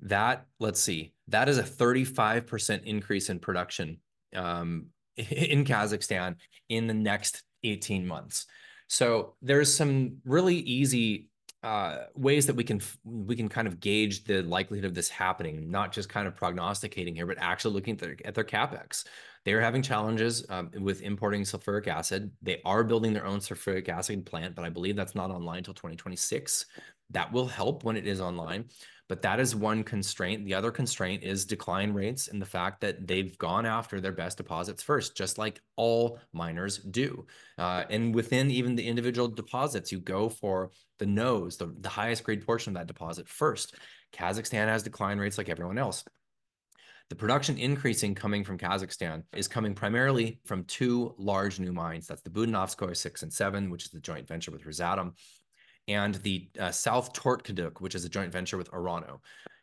That, 0.00 0.46
let's 0.58 0.80
see, 0.80 1.14
that 1.28 1.48
is 1.48 1.58
a 1.58 1.62
35% 1.62 2.84
increase 2.84 3.30
in 3.30 3.38
production 3.38 3.98
um, 4.34 4.86
in 5.16 5.64
Kazakhstan 5.64 6.36
in 6.68 6.88
the 6.88 6.94
next 6.94 7.44
18 7.62 8.04
months. 8.04 8.46
So 8.92 9.36
there's 9.40 9.74
some 9.74 10.18
really 10.26 10.56
easy 10.56 11.30
uh, 11.62 12.08
ways 12.14 12.44
that 12.44 12.56
we 12.56 12.62
can 12.62 12.82
we 13.04 13.34
can 13.34 13.48
kind 13.48 13.66
of 13.66 13.80
gauge 13.80 14.24
the 14.24 14.42
likelihood 14.42 14.84
of 14.84 14.92
this 14.92 15.08
happening, 15.08 15.70
not 15.70 15.92
just 15.92 16.10
kind 16.10 16.28
of 16.28 16.36
prognosticating 16.36 17.14
here, 17.14 17.24
but 17.24 17.38
actually 17.40 17.72
looking 17.72 17.94
at 17.94 18.00
their, 18.00 18.16
at 18.26 18.34
their 18.34 18.44
capex. 18.44 19.04
They 19.46 19.54
are 19.54 19.62
having 19.62 19.80
challenges 19.80 20.44
um, 20.50 20.70
with 20.78 21.00
importing 21.00 21.40
sulfuric 21.44 21.88
acid. 21.88 22.32
They 22.42 22.60
are 22.66 22.84
building 22.84 23.14
their 23.14 23.24
own 23.24 23.38
sulfuric 23.38 23.88
acid 23.88 24.26
plant, 24.26 24.54
but 24.54 24.66
I 24.66 24.68
believe 24.68 24.94
that's 24.94 25.14
not 25.14 25.30
online 25.30 25.58
until 25.58 25.72
2026. 25.72 26.66
That 27.12 27.32
will 27.32 27.46
help 27.46 27.84
when 27.84 27.96
it 27.96 28.06
is 28.06 28.20
online. 28.20 28.66
But 29.12 29.20
that 29.20 29.40
is 29.40 29.54
one 29.54 29.84
constraint. 29.84 30.46
The 30.46 30.54
other 30.54 30.70
constraint 30.70 31.22
is 31.22 31.44
decline 31.44 31.92
rates 31.92 32.28
and 32.28 32.40
the 32.40 32.46
fact 32.46 32.80
that 32.80 33.06
they've 33.06 33.36
gone 33.36 33.66
after 33.66 34.00
their 34.00 34.10
best 34.10 34.38
deposits 34.38 34.82
first, 34.82 35.14
just 35.14 35.36
like 35.36 35.60
all 35.76 36.18
miners 36.32 36.78
do. 36.78 37.26
Uh, 37.58 37.84
and 37.90 38.14
within 38.14 38.50
even 38.50 38.74
the 38.74 38.88
individual 38.88 39.28
deposits, 39.28 39.92
you 39.92 40.00
go 40.00 40.30
for 40.30 40.70
the 40.98 41.04
nose, 41.04 41.58
the, 41.58 41.74
the 41.80 41.90
highest 41.90 42.24
grade 42.24 42.46
portion 42.46 42.70
of 42.70 42.80
that 42.80 42.86
deposit 42.86 43.28
first. 43.28 43.74
Kazakhstan 44.14 44.66
has 44.68 44.82
decline 44.82 45.18
rates 45.18 45.36
like 45.36 45.50
everyone 45.50 45.76
else. 45.76 46.04
The 47.10 47.16
production 47.16 47.58
increasing 47.58 48.14
coming 48.14 48.44
from 48.44 48.56
Kazakhstan 48.56 49.24
is 49.34 49.46
coming 49.46 49.74
primarily 49.74 50.40
from 50.46 50.64
two 50.64 51.14
large 51.18 51.60
new 51.60 51.74
mines. 51.74 52.06
That's 52.06 52.22
the 52.22 52.30
Budenovskoye 52.30 52.96
6 52.96 53.24
and 53.24 53.30
7, 53.30 53.68
which 53.68 53.84
is 53.84 53.90
the 53.90 54.00
joint 54.00 54.26
venture 54.26 54.52
with 54.52 54.64
Rosatom, 54.64 55.12
and 55.92 56.14
the 56.16 56.48
uh, 56.58 56.70
South 56.70 57.12
Tortkuduk, 57.12 57.80
which 57.80 57.94
is 57.94 58.04
a 58.04 58.08
joint 58.08 58.32
venture 58.32 58.56
with 58.56 58.70
Orano. 58.70 59.20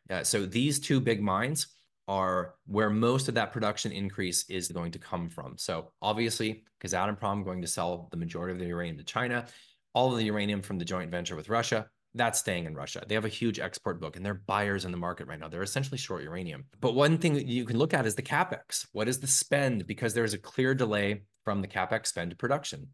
Uh, 0.09 0.23
so 0.23 0.45
these 0.45 0.79
two 0.79 0.99
big 0.99 1.21
mines 1.21 1.67
are 2.07 2.55
where 2.65 2.89
most 2.89 3.27
of 3.27 3.35
that 3.35 3.53
production 3.53 3.91
increase 3.91 4.49
is 4.49 4.67
going 4.69 4.91
to 4.91 4.99
come 4.99 5.29
from. 5.29 5.55
So 5.57 5.91
obviously, 6.01 6.63
Kazatomprom 6.83 7.45
going 7.45 7.61
to 7.61 7.67
sell 7.67 8.07
the 8.09 8.17
majority 8.17 8.53
of 8.53 8.59
the 8.59 8.65
uranium 8.65 8.97
to 8.97 9.03
China. 9.03 9.45
All 9.93 10.11
of 10.11 10.17
the 10.17 10.25
uranium 10.25 10.61
from 10.61 10.79
the 10.79 10.85
joint 10.85 11.11
venture 11.11 11.35
with 11.35 11.49
Russia, 11.49 11.87
that's 12.15 12.39
staying 12.39 12.65
in 12.65 12.73
Russia. 12.73 13.03
They 13.07 13.15
have 13.15 13.25
a 13.25 13.29
huge 13.29 13.59
export 13.59 14.01
book 14.01 14.15
and 14.15 14.25
they're 14.25 14.41
buyers 14.47 14.85
in 14.85 14.91
the 14.91 14.97
market 14.97 15.27
right 15.27 15.39
now. 15.39 15.47
They're 15.47 15.61
essentially 15.61 15.97
short 15.97 16.23
uranium. 16.23 16.65
But 16.81 16.95
one 16.95 17.17
thing 17.19 17.33
that 17.35 17.45
you 17.45 17.65
can 17.65 17.77
look 17.77 17.93
at 17.93 18.07
is 18.07 18.15
the 18.15 18.23
capex. 18.23 18.87
What 18.91 19.07
is 19.07 19.19
the 19.19 19.27
spend? 19.27 19.85
Because 19.85 20.13
there 20.13 20.23
is 20.23 20.33
a 20.33 20.39
clear 20.39 20.73
delay 20.73 21.23
from 21.45 21.61
the 21.61 21.67
capex 21.67 22.07
spend 22.07 22.31
to 22.31 22.37
production. 22.37 22.87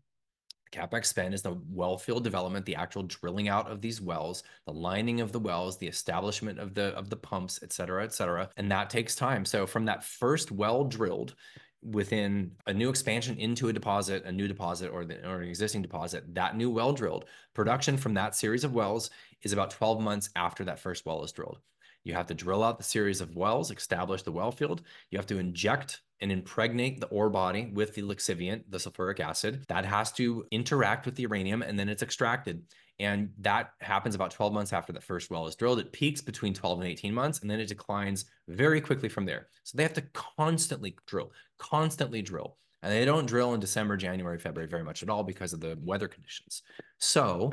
CapEx 0.72 1.06
spend 1.06 1.34
is 1.34 1.42
the 1.42 1.58
well 1.70 1.98
field 1.98 2.24
development, 2.24 2.66
the 2.66 2.76
actual 2.76 3.04
drilling 3.04 3.48
out 3.48 3.70
of 3.70 3.82
these 3.82 4.02
wells, 4.02 4.44
the 4.66 4.74
lining 4.74 5.22
of 5.22 5.32
the 5.32 5.40
wells, 5.40 5.78
the 5.78 5.88
establishment 5.88 6.60
of 6.60 6.74
the 6.74 6.88
of 6.96 7.10
the 7.10 7.16
pumps, 7.16 7.60
et 7.64 7.72
cetera, 7.72 8.04
et 8.04 8.14
cetera. 8.14 8.50
And 8.58 8.72
that 8.72 8.90
takes 8.90 9.16
time. 9.16 9.46
So 9.46 9.66
from 9.66 9.86
that 9.86 10.04
first 10.04 10.52
well 10.52 10.84
drilled 10.84 11.36
within 11.84 12.52
a 12.66 12.74
new 12.74 12.90
expansion 12.90 13.38
into 13.38 13.70
a 13.70 13.74
deposit, 13.74 14.26
a 14.26 14.32
new 14.32 14.48
deposit 14.48 14.90
or, 14.90 15.06
the, 15.06 15.28
or 15.28 15.42
an 15.42 15.48
existing 15.48 15.82
deposit, 15.82 16.34
that 16.34 16.58
new 16.58 16.70
well 16.70 16.94
drilled, 16.94 17.26
production 17.54 17.98
from 17.98 18.14
that 18.16 18.36
series 18.36 18.64
of 18.64 18.74
wells 18.74 19.10
is 19.44 19.54
about 19.54 19.70
12 19.70 20.02
months 20.02 20.30
after 20.36 20.64
that 20.66 20.80
first 20.80 21.06
well 21.06 21.24
is 21.24 21.32
drilled. 21.32 21.60
You 22.06 22.14
have 22.14 22.28
to 22.28 22.34
drill 22.34 22.64
out 22.64 22.78
the 22.78 22.84
series 22.84 23.20
of 23.20 23.36
wells, 23.36 23.72
establish 23.72 24.22
the 24.22 24.32
well 24.32 24.52
field. 24.52 24.84
You 25.10 25.18
have 25.18 25.28
to 25.28 25.40
inject 25.40 26.02
and 26.22 26.32
impregnate 26.32 27.02
the 27.02 27.08
ore 27.08 27.30
body 27.30 27.72
with 27.74 27.96
the 27.96 28.04
lixiviant, 28.04 28.64
the 28.70 28.78
sulfuric 28.78 29.20
acid. 29.20 29.66
That 29.68 29.86
has 29.86 30.12
to 30.14 30.46
interact 30.52 31.06
with 31.06 31.16
the 31.16 31.24
uranium 31.24 31.62
and 31.62 31.78
then 31.78 31.90
it's 31.90 32.04
extracted. 32.04 32.64
And 33.00 33.32
that 33.40 33.72
happens 33.82 34.16
about 34.16 34.32
12 34.32 34.54
months 34.54 34.72
after 34.72 34.94
the 34.94 35.02
first 35.02 35.30
well 35.30 35.48
is 35.48 35.56
drilled. 35.56 35.80
It 35.80 35.92
peaks 35.92 36.22
between 36.22 36.54
12 36.54 36.80
and 36.80 36.88
18 36.88 37.14
months 37.14 37.40
and 37.40 37.50
then 37.50 37.60
it 37.60 37.68
declines 37.68 38.26
very 38.48 38.80
quickly 38.80 39.10
from 39.10 39.26
there. 39.26 39.48
So 39.64 39.76
they 39.76 39.84
have 39.84 39.94
to 39.94 40.04
constantly 40.14 40.96
drill, 41.08 41.32
constantly 41.58 42.22
drill. 42.22 42.58
And 42.86 42.94
they 42.94 43.04
don't 43.04 43.26
drill 43.26 43.54
in 43.54 43.60
December, 43.60 43.98
January, 43.98 44.38
February 44.38 44.70
very 44.70 44.84
much 44.84 45.04
at 45.04 45.10
all 45.10 45.24
because 45.24 45.52
of 45.52 45.60
the 45.60 45.78
weather 45.82 46.08
conditions. 46.08 46.62
So 47.00 47.52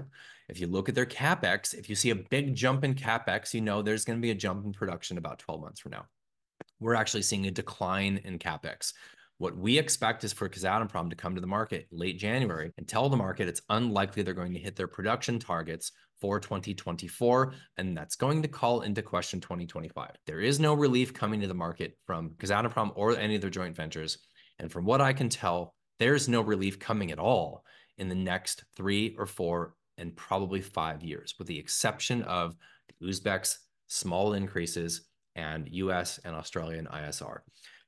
if 0.49 0.61
you 0.61 0.69
look 0.69 0.89
at 0.89 0.95
their 0.95 1.07
capex, 1.07 1.75
if 1.75 1.89
you 1.89 1.97
see 1.97 2.11
a 2.11 2.17
big 2.17 2.55
jump 2.55 2.85
in 2.85 2.95
capex, 2.95 3.55
you 3.55 3.63
know 3.63 3.83
there's 3.83 4.05
going 4.05 4.19
to 4.19 4.23
be 4.23 4.31
a 4.31 4.35
jump 4.35 4.65
in 4.65 4.73
production 4.73 5.19
about 5.19 5.39
12 5.41 5.61
months 5.61 5.81
from 5.81 5.93
now 5.93 6.05
we're 6.83 6.95
actually 6.95 7.23
seeing 7.23 7.47
a 7.47 7.51
decline 7.51 8.21
in 8.25 8.39
capex. 8.39 8.93
What 9.39 9.57
we 9.57 9.79
expect 9.79 10.25
is 10.25 10.33
for 10.33 10.49
Kazatomprom 10.49 11.11
to 11.11 11.17
come 11.17 11.35
to 11.35 11.41
the 11.41 11.47
market 11.47 11.87
late 11.91 12.19
January 12.19 12.71
and 12.77 12.87
tell 12.87 13.09
the 13.09 13.17
market 13.17 13.49
it's 13.49 13.63
unlikely 13.71 14.23
they're 14.23 14.35
going 14.35 14.53
to 14.53 14.61
hit 14.61 14.77
their 14.77 14.87
production 14.87 15.39
targets 15.39 15.93
for 16.21 16.39
2024, 16.39 17.55
and 17.79 17.97
that's 17.97 18.15
going 18.15 18.43
to 18.43 18.49
call 18.49 18.83
into 18.83 19.03
question 19.03 19.41
2025. 19.41 20.11
There 20.27 20.41
is 20.41 20.61
no 20.61 20.75
relief 20.75 21.13
coming 21.13 21.41
to 21.41 21.49
the 21.49 21.55
market 21.55 21.99
from 22.07 22.31
Kazatomprom 22.31 22.93
or 22.95 23.17
any 23.17 23.35
of 23.35 23.41
their 23.41 23.51
joint 23.51 23.75
ventures. 23.75 24.19
And 24.63 24.71
from 24.71 24.85
what 24.85 25.01
I 25.01 25.13
can 25.13 25.29
tell, 25.29 25.75
there's 25.99 26.29
no 26.29 26.41
relief 26.41 26.79
coming 26.79 27.11
at 27.11 27.19
all 27.19 27.65
in 27.99 28.09
the 28.09 28.15
next 28.15 28.65
three 28.77 29.15
or 29.19 29.27
four 29.27 29.75
and 29.99 30.17
probably 30.17 30.61
five 30.61 31.03
years, 31.03 31.35
with 31.39 31.49
the 31.49 31.59
exception 31.59 32.23
of 32.23 32.57
the 32.89 33.07
Uzbek's 33.07 33.59
small 33.89 34.33
increases 34.35 35.03
and 35.35 35.69
US 35.69 36.19
and 36.25 36.35
Australian 36.35 36.87
ISR. 36.87 37.41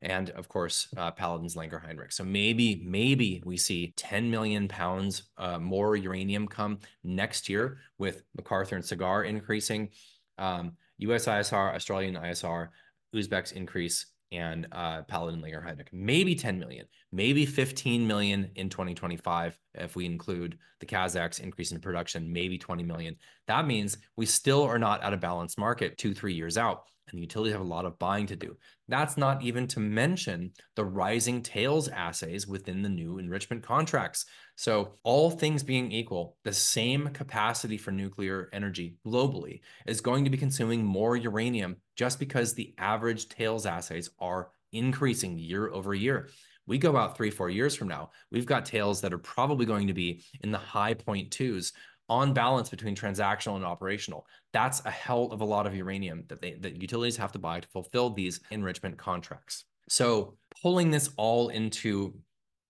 And 0.02 0.30
of 0.30 0.48
course, 0.48 0.88
uh, 0.96 1.12
Paladin's 1.12 1.54
Langer 1.54 1.80
Heinrich. 1.80 2.12
So 2.12 2.24
maybe, 2.24 2.82
maybe 2.84 3.40
we 3.46 3.56
see 3.56 3.94
10 3.96 4.28
million 4.28 4.66
pounds 4.66 5.30
uh, 5.38 5.58
more 5.58 5.96
uranium 5.96 6.48
come 6.48 6.80
next 7.04 7.48
year 7.48 7.78
with 7.98 8.24
McArthur 8.38 8.72
and 8.72 8.84
Cigar 8.84 9.24
increasing, 9.24 9.90
um, 10.38 10.72
US 10.98 11.26
ISR, 11.26 11.74
Australian 11.74 12.16
ISR, 12.16 12.68
Uzbek's 13.14 13.52
increase, 13.52 14.06
and 14.34 14.66
uh, 14.72 15.02
Paladin 15.02 15.40
Langer 15.40 15.62
Heinrich. 15.62 15.90
Maybe 15.92 16.34
10 16.34 16.58
million, 16.58 16.86
maybe 17.12 17.46
15 17.46 18.06
million 18.06 18.50
in 18.56 18.68
2025 18.68 19.58
if 19.74 19.96
we 19.96 20.06
include 20.06 20.58
the 20.80 20.86
Kazakhs 20.86 21.40
increase 21.40 21.72
in 21.72 21.80
production, 21.80 22.32
maybe 22.32 22.58
20 22.58 22.82
million. 22.82 23.16
That 23.46 23.66
means 23.66 23.98
we 24.16 24.26
still 24.26 24.62
are 24.62 24.78
not 24.78 25.02
at 25.02 25.12
a 25.12 25.16
balanced 25.16 25.58
market 25.58 25.98
two, 25.98 26.14
three 26.14 26.34
years 26.34 26.58
out 26.58 26.84
and 27.08 27.18
the 27.18 27.22
utilities 27.22 27.52
have 27.52 27.60
a 27.60 27.64
lot 27.64 27.84
of 27.84 27.98
buying 27.98 28.26
to 28.26 28.36
do. 28.36 28.56
That's 28.88 29.16
not 29.16 29.42
even 29.42 29.66
to 29.68 29.80
mention 29.80 30.52
the 30.76 30.84
rising 30.84 31.42
tails 31.42 31.88
assays 31.88 32.46
within 32.46 32.82
the 32.82 32.88
new 32.88 33.18
enrichment 33.18 33.62
contracts. 33.62 34.26
So, 34.56 34.94
all 35.02 35.30
things 35.30 35.62
being 35.62 35.90
equal, 35.90 36.36
the 36.44 36.52
same 36.52 37.08
capacity 37.08 37.76
for 37.76 37.90
nuclear 37.90 38.48
energy 38.52 38.96
globally 39.06 39.60
is 39.86 40.00
going 40.00 40.24
to 40.24 40.30
be 40.30 40.38
consuming 40.38 40.84
more 40.84 41.16
uranium 41.16 41.76
just 41.96 42.18
because 42.18 42.54
the 42.54 42.74
average 42.78 43.28
tails 43.28 43.66
assays 43.66 44.10
are 44.18 44.50
increasing 44.72 45.38
year 45.38 45.68
over 45.70 45.94
year. 45.94 46.28
We 46.66 46.78
go 46.78 46.96
out 46.96 47.16
three, 47.16 47.30
four 47.30 47.50
years 47.50 47.74
from 47.74 47.88
now, 47.88 48.10
we've 48.30 48.46
got 48.46 48.64
tails 48.64 49.00
that 49.02 49.12
are 49.12 49.18
probably 49.18 49.66
going 49.66 49.86
to 49.88 49.92
be 49.92 50.22
in 50.40 50.50
the 50.50 50.58
high 50.58 50.94
point 50.94 51.30
twos 51.30 51.72
on 52.08 52.34
balance 52.34 52.68
between 52.68 52.94
transactional 52.94 53.56
and 53.56 53.64
operational. 53.64 54.26
That's 54.52 54.84
a 54.84 54.90
hell 54.90 55.28
of 55.32 55.40
a 55.40 55.44
lot 55.44 55.66
of 55.66 55.74
uranium 55.74 56.24
that 56.28 56.40
they 56.40 56.54
that 56.54 56.80
utilities 56.80 57.16
have 57.16 57.32
to 57.32 57.38
buy 57.38 57.60
to 57.60 57.68
fulfill 57.68 58.10
these 58.10 58.40
enrichment 58.50 58.98
contracts. 58.98 59.64
So 59.88 60.36
pulling 60.62 60.90
this 60.90 61.10
all 61.16 61.48
into 61.48 62.14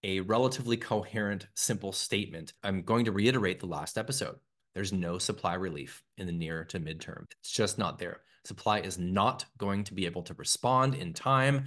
a 0.03 0.21
relatively 0.21 0.77
coherent, 0.77 1.47
simple 1.55 1.93
statement, 1.93 2.53
I'm 2.63 2.83
going 2.83 3.07
to 3.07 3.13
reiterate 3.13 3.61
the 3.61 3.67
last 3.67 3.97
episode. 3.97 4.37
There's 4.75 4.93
no 4.93 5.19
supply 5.19 5.55
relief 5.55 6.03
in 6.19 6.27
the 6.27 6.33
near 6.33 6.65
to 6.67 6.81
midterm. 6.81 7.25
It's 7.41 7.51
just 7.51 7.79
not 7.79 7.99
there. 7.99 8.21
Supply 8.45 8.81
is 8.81 8.99
not 8.99 9.47
going 9.57 9.85
to 9.85 9.95
be 9.95 10.05
able 10.05 10.23
to 10.25 10.35
respond 10.35 10.95
in 10.95 11.15
time. 11.15 11.67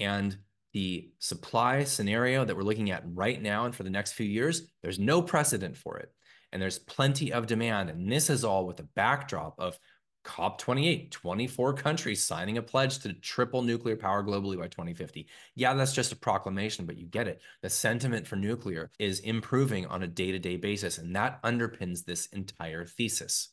And 0.00 0.36
the 0.72 1.10
supply 1.20 1.84
scenario 1.84 2.44
that 2.44 2.56
we're 2.56 2.62
looking 2.62 2.90
at 2.90 3.04
right 3.06 3.40
now 3.40 3.66
and 3.66 3.74
for 3.74 3.82
the 3.82 3.90
next 3.90 4.12
few 4.12 4.26
years, 4.26 4.62
there's 4.82 4.98
no 4.98 5.22
precedent 5.22 5.76
for 5.76 5.98
it 5.98 6.10
and 6.56 6.62
there's 6.62 6.78
plenty 6.78 7.34
of 7.34 7.46
demand. 7.46 7.90
And 7.90 8.10
this 8.10 8.30
is 8.30 8.42
all 8.42 8.66
with 8.66 8.78
the 8.78 8.88
backdrop 8.94 9.56
of 9.58 9.78
COP28, 10.24 11.10
24 11.10 11.74
countries 11.74 12.24
signing 12.24 12.56
a 12.56 12.62
pledge 12.62 13.00
to 13.00 13.12
triple 13.12 13.60
nuclear 13.60 13.94
power 13.94 14.24
globally 14.24 14.58
by 14.58 14.66
2050. 14.66 15.28
Yeah, 15.54 15.74
that's 15.74 15.92
just 15.92 16.12
a 16.12 16.16
proclamation, 16.16 16.86
but 16.86 16.96
you 16.96 17.04
get 17.08 17.28
it. 17.28 17.42
The 17.60 17.68
sentiment 17.68 18.26
for 18.26 18.36
nuclear 18.36 18.90
is 18.98 19.20
improving 19.20 19.84
on 19.84 20.02
a 20.02 20.06
day 20.06 20.32
to 20.32 20.38
day 20.38 20.56
basis, 20.56 20.96
and 20.96 21.14
that 21.14 21.42
underpins 21.42 22.06
this 22.06 22.24
entire 22.28 22.86
thesis. 22.86 23.50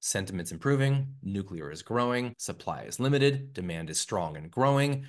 Sentiment's 0.00 0.50
improving, 0.50 1.14
nuclear 1.22 1.70
is 1.70 1.82
growing, 1.82 2.34
supply 2.36 2.82
is 2.82 2.98
limited, 2.98 3.52
demand 3.52 3.90
is 3.90 4.00
strong 4.00 4.36
and 4.36 4.50
growing 4.50 5.06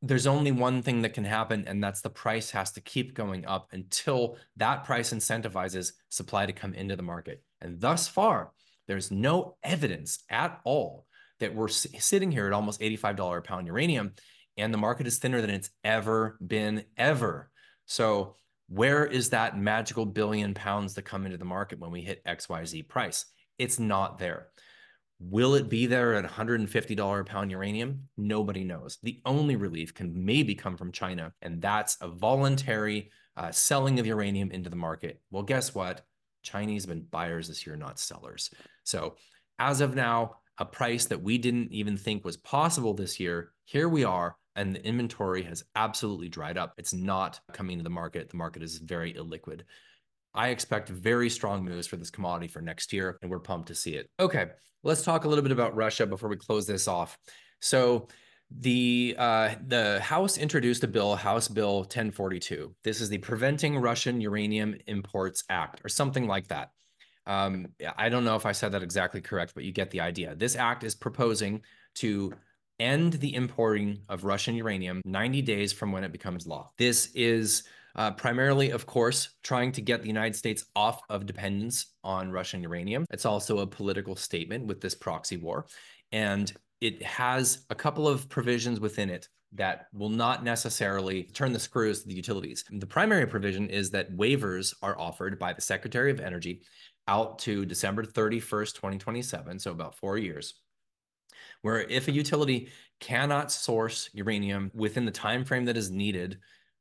there's 0.00 0.26
only 0.26 0.52
one 0.52 0.82
thing 0.82 1.02
that 1.02 1.14
can 1.14 1.24
happen, 1.24 1.64
and 1.66 1.82
that's 1.82 2.00
the 2.00 2.10
price 2.10 2.50
has 2.52 2.72
to 2.72 2.80
keep 2.80 3.14
going 3.14 3.44
up 3.46 3.68
until 3.72 4.36
that 4.56 4.84
price 4.84 5.12
incentivizes 5.12 5.92
supply 6.08 6.46
to 6.46 6.52
come 6.52 6.74
into 6.74 6.94
the 6.94 7.02
market. 7.02 7.42
And 7.60 7.80
thus 7.80 8.06
far, 8.06 8.52
there's 8.86 9.10
no 9.10 9.56
evidence 9.62 10.22
at 10.30 10.60
all 10.64 11.06
that 11.40 11.54
we're 11.54 11.68
sitting 11.68 12.30
here 12.30 12.46
at 12.46 12.52
almost 12.52 12.80
$85 12.80 13.38
a 13.38 13.42
pound 13.42 13.66
uranium, 13.66 14.12
and 14.56 14.72
the 14.72 14.78
market 14.78 15.06
is 15.06 15.18
thinner 15.18 15.40
than 15.40 15.50
it's 15.50 15.70
ever 15.82 16.38
been, 16.44 16.84
ever. 16.96 17.50
So, 17.86 18.36
where 18.68 19.06
is 19.06 19.30
that 19.30 19.58
magical 19.58 20.04
billion 20.04 20.52
pounds 20.52 20.94
that 20.94 21.02
come 21.02 21.24
into 21.24 21.38
the 21.38 21.44
market 21.44 21.78
when 21.78 21.90
we 21.90 22.02
hit 22.02 22.24
XYZ 22.24 22.86
price? 22.86 23.24
It's 23.58 23.78
not 23.78 24.18
there. 24.18 24.48
Will 25.20 25.54
it 25.54 25.68
be 25.68 25.86
there 25.86 26.14
at 26.14 26.24
$150 26.24 27.20
a 27.20 27.24
pound 27.24 27.50
uranium? 27.50 28.08
Nobody 28.16 28.62
knows. 28.62 28.98
The 29.02 29.20
only 29.26 29.56
relief 29.56 29.92
can 29.92 30.24
maybe 30.24 30.54
come 30.54 30.76
from 30.76 30.92
China, 30.92 31.32
and 31.42 31.60
that's 31.60 31.96
a 32.00 32.08
voluntary 32.08 33.10
uh, 33.36 33.50
selling 33.50 33.98
of 33.98 34.06
uranium 34.06 34.50
into 34.52 34.70
the 34.70 34.76
market. 34.76 35.20
Well, 35.30 35.42
guess 35.42 35.74
what? 35.74 36.02
Chinese 36.42 36.84
have 36.84 36.90
been 36.90 37.06
buyers 37.10 37.48
this 37.48 37.66
year, 37.66 37.74
not 37.74 37.98
sellers. 37.98 38.50
So, 38.84 39.16
as 39.58 39.80
of 39.80 39.96
now, 39.96 40.36
a 40.58 40.64
price 40.64 41.06
that 41.06 41.22
we 41.22 41.36
didn't 41.36 41.72
even 41.72 41.96
think 41.96 42.24
was 42.24 42.36
possible 42.36 42.94
this 42.94 43.18
year, 43.18 43.52
here 43.64 43.88
we 43.88 44.04
are, 44.04 44.36
and 44.54 44.74
the 44.74 44.84
inventory 44.84 45.42
has 45.42 45.64
absolutely 45.74 46.28
dried 46.28 46.56
up. 46.56 46.74
It's 46.78 46.92
not 46.92 47.40
coming 47.52 47.78
to 47.78 47.84
the 47.84 47.90
market. 47.90 48.30
The 48.30 48.36
market 48.36 48.62
is 48.62 48.78
very 48.78 49.14
illiquid. 49.14 49.62
I 50.38 50.50
expect 50.50 50.88
very 50.88 51.28
strong 51.28 51.64
moves 51.64 51.88
for 51.88 51.96
this 51.96 52.10
commodity 52.10 52.46
for 52.46 52.62
next 52.62 52.92
year, 52.92 53.18
and 53.20 53.30
we're 53.30 53.40
pumped 53.40 53.68
to 53.68 53.74
see 53.74 53.96
it. 53.96 54.08
Okay, 54.20 54.46
let's 54.84 55.02
talk 55.02 55.24
a 55.24 55.28
little 55.28 55.42
bit 55.42 55.50
about 55.50 55.74
Russia 55.74 56.06
before 56.06 56.28
we 56.28 56.36
close 56.36 56.64
this 56.64 56.86
off. 56.86 57.18
So, 57.60 58.06
the 58.50 59.16
uh, 59.18 59.56
the 59.66 60.00
House 60.00 60.38
introduced 60.38 60.84
a 60.84 60.86
bill, 60.86 61.16
House 61.16 61.48
Bill 61.48 61.80
1042. 61.80 62.72
This 62.84 63.00
is 63.00 63.08
the 63.08 63.18
Preventing 63.18 63.78
Russian 63.78 64.20
Uranium 64.20 64.76
Imports 64.86 65.42
Act, 65.50 65.84
or 65.84 65.88
something 65.88 66.28
like 66.28 66.46
that. 66.48 66.70
Um, 67.26 67.66
I 67.96 68.08
don't 68.08 68.24
know 68.24 68.36
if 68.36 68.46
I 68.46 68.52
said 68.52 68.72
that 68.72 68.82
exactly 68.82 69.20
correct, 69.20 69.52
but 69.54 69.64
you 69.64 69.72
get 69.72 69.90
the 69.90 70.00
idea. 70.00 70.36
This 70.36 70.54
act 70.54 70.84
is 70.84 70.94
proposing 70.94 71.62
to 71.96 72.32
end 72.78 73.14
the 73.14 73.34
importing 73.34 73.98
of 74.08 74.24
Russian 74.24 74.54
uranium 74.54 75.02
90 75.04 75.42
days 75.42 75.72
from 75.72 75.90
when 75.90 76.04
it 76.04 76.12
becomes 76.12 76.46
law. 76.46 76.70
This 76.78 77.10
is 77.14 77.64
uh, 77.98 78.12
primarily, 78.12 78.70
of 78.70 78.86
course, 78.86 79.34
trying 79.42 79.72
to 79.72 79.82
get 79.82 80.02
the 80.02 80.06
United 80.06 80.36
States 80.36 80.64
off 80.76 81.00
of 81.10 81.26
dependence 81.26 81.94
on 82.04 82.30
Russian 82.30 82.62
uranium. 82.62 83.04
It's 83.10 83.26
also 83.26 83.58
a 83.58 83.66
political 83.66 84.14
statement 84.14 84.66
with 84.66 84.80
this 84.80 84.94
proxy 84.94 85.36
war. 85.36 85.66
And 86.12 86.50
it 86.80 87.02
has 87.02 87.66
a 87.70 87.74
couple 87.74 88.06
of 88.06 88.28
provisions 88.28 88.78
within 88.78 89.10
it 89.10 89.28
that 89.52 89.86
will 89.92 90.10
not 90.10 90.44
necessarily 90.44 91.24
turn 91.24 91.52
the 91.52 91.58
screws 91.58 92.02
to 92.02 92.08
the 92.08 92.14
utilities. 92.14 92.64
The 92.70 92.86
primary 92.86 93.26
provision 93.26 93.68
is 93.68 93.90
that 93.90 94.16
waivers 94.16 94.74
are 94.80 94.96
offered 94.96 95.36
by 95.36 95.52
the 95.52 95.60
Secretary 95.60 96.12
of 96.12 96.20
Energy 96.20 96.62
out 97.08 97.40
to 97.40 97.66
December 97.66 98.04
31st, 98.04 98.74
2027, 98.74 99.58
so 99.58 99.72
about 99.72 99.96
four 99.96 100.18
years, 100.18 100.54
where 101.62 101.80
if 101.80 102.06
a 102.06 102.12
utility 102.12 102.68
cannot 103.00 103.50
source 103.50 104.08
uranium 104.12 104.70
within 104.72 105.04
the 105.04 105.10
time 105.10 105.44
frame 105.44 105.64
that 105.64 105.76
is 105.76 105.90
needed 105.90 106.38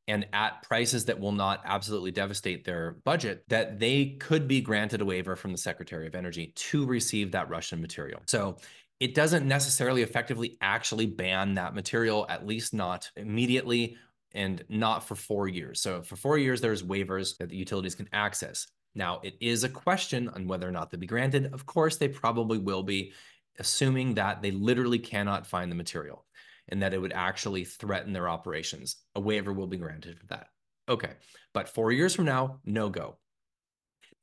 and 0.07 0.25
at 0.33 0.63
prices 0.63 1.05
that 1.05 1.19
will 1.19 1.31
not 1.31 1.61
absolutely 1.65 2.11
devastate 2.11 2.63
their 2.63 2.97
budget, 3.03 3.43
that 3.49 3.79
they 3.79 4.15
could 4.19 4.47
be 4.47 4.61
granted 4.61 5.01
a 5.01 5.05
waiver 5.05 5.35
from 5.35 5.51
the 5.51 5.57
Secretary 5.57 6.07
of 6.07 6.15
Energy 6.15 6.53
to 6.55 6.85
receive 6.85 7.31
that 7.31 7.49
Russian 7.49 7.81
material. 7.81 8.21
So 8.25 8.57
it 8.99 9.13
doesn't 9.13 9.47
necessarily 9.47 10.01
effectively 10.01 10.57
actually 10.61 11.05
ban 11.05 11.55
that 11.55 11.75
material, 11.75 12.25
at 12.29 12.47
least 12.47 12.73
not 12.73 13.11
immediately 13.15 13.97
and 14.33 14.63
not 14.69 15.07
for 15.07 15.15
four 15.15 15.47
years. 15.47 15.81
So 15.81 16.01
for 16.01 16.15
four 16.15 16.37
years, 16.37 16.61
there's 16.61 16.83
waivers 16.83 17.37
that 17.37 17.49
the 17.49 17.57
utilities 17.57 17.95
can 17.95 18.09
access. 18.13 18.67
Now, 18.95 19.19
it 19.23 19.35
is 19.39 19.63
a 19.63 19.69
question 19.69 20.29
on 20.29 20.47
whether 20.47 20.67
or 20.67 20.71
not 20.71 20.89
they'll 20.89 20.99
be 20.99 21.07
granted. 21.07 21.53
Of 21.53 21.65
course, 21.65 21.97
they 21.97 22.07
probably 22.07 22.57
will 22.57 22.83
be, 22.83 23.13
assuming 23.59 24.13
that 24.13 24.41
they 24.43 24.51
literally 24.51 24.99
cannot 24.99 25.47
find 25.47 25.71
the 25.71 25.75
material 25.75 26.25
and 26.69 26.81
that 26.81 26.93
it 26.93 26.99
would 26.99 27.13
actually 27.13 27.63
threaten 27.63 28.13
their 28.13 28.29
operations. 28.29 28.97
A 29.15 29.19
waiver 29.19 29.53
will 29.53 29.67
be 29.67 29.77
granted 29.77 30.19
for 30.19 30.25
that. 30.27 30.47
Okay, 30.89 31.11
but 31.53 31.69
four 31.69 31.91
years 31.91 32.15
from 32.15 32.25
now, 32.25 32.59
no 32.65 32.89
go. 32.89 33.17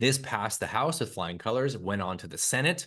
This 0.01 0.19
passed 0.19 0.61
the 0.61 0.67
House 0.67 1.01
with 1.01 1.15
flying 1.15 1.39
colors, 1.39 1.79
went 1.79 2.03
on 2.03 2.19
to 2.19 2.27
the 2.27 2.39
Senate 2.39 2.87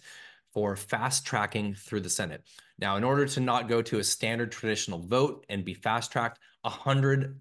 for 0.54 0.76
fast 0.76 1.26
tracking 1.26 1.76
through 1.76 2.02
the 2.02 2.10
Senate. 2.10 2.44
Now, 2.80 2.98
in 2.98 3.04
order 3.04 3.26
to 3.28 3.40
not 3.40 3.70
go 3.70 3.82
to 3.84 4.00
a 4.00 4.04
standard 4.04 4.52
traditional 4.52 5.00
vote 5.00 5.46
and 5.50 5.64
be 5.64 5.74
fast 5.74 6.12
tracked, 6.12 6.40
100% 6.66 7.36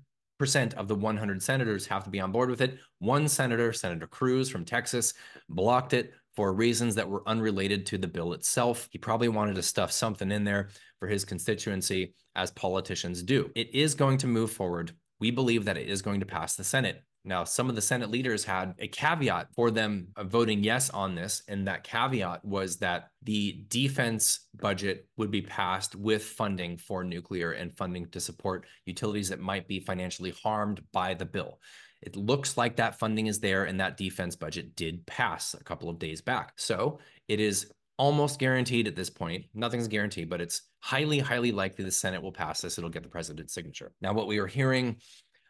of 0.74 0.88
the 0.88 0.94
100 0.94 1.42
senators 1.42 1.86
have 1.86 2.04
to 2.04 2.10
be 2.10 2.20
on 2.20 2.32
board 2.32 2.50
with 2.50 2.60
it. 2.60 2.78
One 2.98 3.28
senator, 3.28 3.72
Senator 3.72 4.06
Cruz 4.06 4.50
from 4.50 4.64
Texas, 4.64 5.14
blocked 5.48 5.94
it 5.94 6.12
for 6.36 6.52
reasons 6.52 6.94
that 6.94 7.08
were 7.08 7.26
unrelated 7.26 7.86
to 7.86 7.98
the 7.98 8.06
bill 8.06 8.34
itself. 8.34 8.88
He 8.90 8.98
probably 8.98 9.28
wanted 9.28 9.56
to 9.56 9.62
stuff 9.62 9.90
something 9.90 10.30
in 10.30 10.44
there 10.44 10.68
for 10.98 11.08
his 11.08 11.24
constituency, 11.24 12.14
as 12.34 12.50
politicians 12.52 13.22
do. 13.22 13.50
It 13.56 13.74
is 13.74 13.94
going 13.94 14.18
to 14.18 14.26
move 14.26 14.50
forward. 14.50 14.92
We 15.18 15.30
believe 15.30 15.64
that 15.64 15.78
it 15.78 15.88
is 15.88 16.02
going 16.02 16.20
to 16.20 16.26
pass 16.26 16.54
the 16.54 16.64
Senate. 16.64 17.02
Now, 17.24 17.42
some 17.42 17.68
of 17.68 17.74
the 17.74 17.82
Senate 17.82 18.10
leaders 18.10 18.44
had 18.44 18.74
a 18.78 18.86
caveat 18.86 19.48
for 19.52 19.72
them 19.72 20.08
uh, 20.16 20.22
voting 20.22 20.62
yes 20.62 20.90
on 20.90 21.16
this. 21.16 21.42
And 21.48 21.66
that 21.66 21.82
caveat 21.82 22.44
was 22.44 22.76
that 22.76 23.08
the 23.24 23.64
defense 23.68 24.46
budget 24.54 25.08
would 25.16 25.32
be 25.32 25.42
passed 25.42 25.96
with 25.96 26.22
funding 26.22 26.76
for 26.76 27.02
nuclear 27.02 27.52
and 27.52 27.76
funding 27.76 28.06
to 28.10 28.20
support 28.20 28.66
utilities 28.84 29.30
that 29.30 29.40
might 29.40 29.66
be 29.66 29.80
financially 29.80 30.34
harmed 30.40 30.80
by 30.92 31.14
the 31.14 31.24
bill. 31.24 31.58
It 32.06 32.16
looks 32.16 32.56
like 32.56 32.76
that 32.76 32.98
funding 32.98 33.26
is 33.26 33.40
there 33.40 33.64
and 33.64 33.80
that 33.80 33.96
defense 33.96 34.36
budget 34.36 34.76
did 34.76 35.04
pass 35.06 35.54
a 35.54 35.64
couple 35.64 35.90
of 35.90 35.98
days 35.98 36.22
back. 36.22 36.52
So 36.56 37.00
it 37.28 37.40
is 37.40 37.70
almost 37.98 38.38
guaranteed 38.38 38.86
at 38.86 38.94
this 38.94 39.10
point. 39.10 39.46
Nothing's 39.54 39.88
guaranteed, 39.88 40.30
but 40.30 40.40
it's 40.40 40.62
highly, 40.80 41.18
highly 41.18 41.50
likely 41.50 41.84
the 41.84 41.90
Senate 41.90 42.22
will 42.22 42.32
pass 42.32 42.60
this. 42.60 42.78
It'll 42.78 42.90
get 42.90 43.02
the 43.02 43.08
president's 43.08 43.52
signature. 43.52 43.92
Now, 44.00 44.12
what 44.12 44.26
we 44.28 44.38
are 44.38 44.46
hearing 44.46 44.96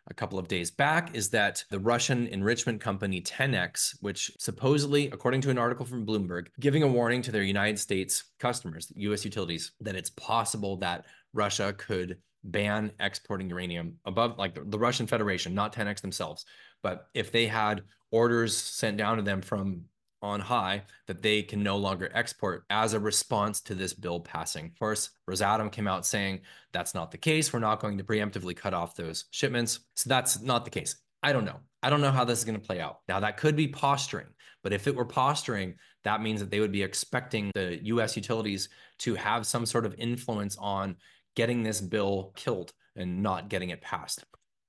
a 0.09 0.15
couple 0.15 0.39
of 0.39 0.49
days 0.49 0.71
back 0.71 1.15
is 1.15 1.29
that 1.31 1.65
the 1.71 1.81
Russian 1.81 2.29
enrichment 2.29 2.81
company 2.81 3.21
Tenex, 3.21 3.97
which 4.01 4.31
supposedly, 4.39 5.09
according 5.09 5.41
to 5.43 5.51
an 5.51 5.59
article 5.59 5.85
from 5.85 6.07
Bloomberg, 6.07 6.47
giving 6.61 6.83
a 6.83 6.89
warning 6.89 7.23
to 7.23 7.33
their 7.33 7.43
United 7.43 7.79
States 7.79 8.25
customers, 8.39 8.91
US 8.95 9.25
utilities, 9.25 9.73
that 9.81 9.97
it's 9.97 10.11
possible 10.11 10.77
that 10.77 11.07
Russia 11.33 11.75
could 11.77 12.19
ban 12.51 12.93
exporting 13.01 13.49
uranium 13.51 13.99
above 14.05 14.39
like 14.39 14.55
the, 14.55 14.65
the 14.65 14.79
Russian 14.79 15.07
Federation, 15.07 15.55
not 15.55 15.75
Tenex 15.75 16.01
themselves. 16.01 16.45
But 16.83 17.09
if 17.15 17.33
they 17.33 17.47
had 17.47 17.83
orders 18.11 18.57
sent 18.57 18.97
down 18.97 19.17
to 19.17 19.23
them 19.23 19.43
from 19.43 19.83
on 20.23 20.41
high 20.41 20.83
that 21.07 21.23
they 21.23 21.43
can 21.43 21.63
no 21.63 21.77
longer 21.77 22.11
export 22.15 22.65
as 22.71 22.95
a 22.95 23.01
response 23.01 23.61
to 23.61 23.75
this 23.75 23.93
bill 23.93 24.21
passing. 24.21 24.67
Of 24.67 24.79
course, 24.79 25.11
Rosatom 25.29 25.71
came 25.71 25.87
out 25.87 26.07
saying 26.07 26.41
that's 26.73 26.95
not 26.95 27.11
the 27.11 27.19
case. 27.19 27.53
We're 27.53 27.61
not 27.61 27.81
going 27.81 27.99
to 27.99 28.05
preemptively 28.05 28.57
cut 28.57 28.75
off 28.75 28.97
those 28.97 29.27
shipments. 29.31 29.81
So 29.95 30.09
that's 30.09 30.41
not 30.41 30.65
the 30.65 30.71
case. 30.71 30.97
I 31.23 31.33
don't 31.33 31.45
know. 31.45 31.61
I 31.83 31.91
don't 31.91 32.01
know 32.01 32.11
how 32.11 32.25
this 32.25 32.39
is 32.39 32.45
going 32.45 32.59
to 32.59 32.67
play 32.67 32.81
out. 32.81 33.01
Now, 33.09 33.21
that 33.21 33.37
could 33.37 33.57
be 33.57 33.69
posturing, 33.69 34.27
but 34.63 34.73
if 34.73 34.87
it 34.87 34.95
were 34.95 35.05
posturing, 35.05 35.75
that 36.05 36.23
means 36.23 36.41
that 36.41 36.51
they 36.51 36.61
would 36.61 36.73
be 36.73 36.83
expecting 36.83 37.51
the 37.55 37.79
US 37.85 38.17
utilities 38.17 38.69
to 38.99 39.15
have 39.15 39.47
some 39.47 39.67
sort 39.67 39.87
of 39.87 39.95
influence 39.99 40.57
on 40.57 40.97
getting 41.37 41.63
this 41.63 41.81
bill 41.81 42.33
killed 42.35 42.73
and 42.97 43.23
not 43.23 43.49
getting 43.49 43.71
it 43.71 43.81
passed. 43.81 44.25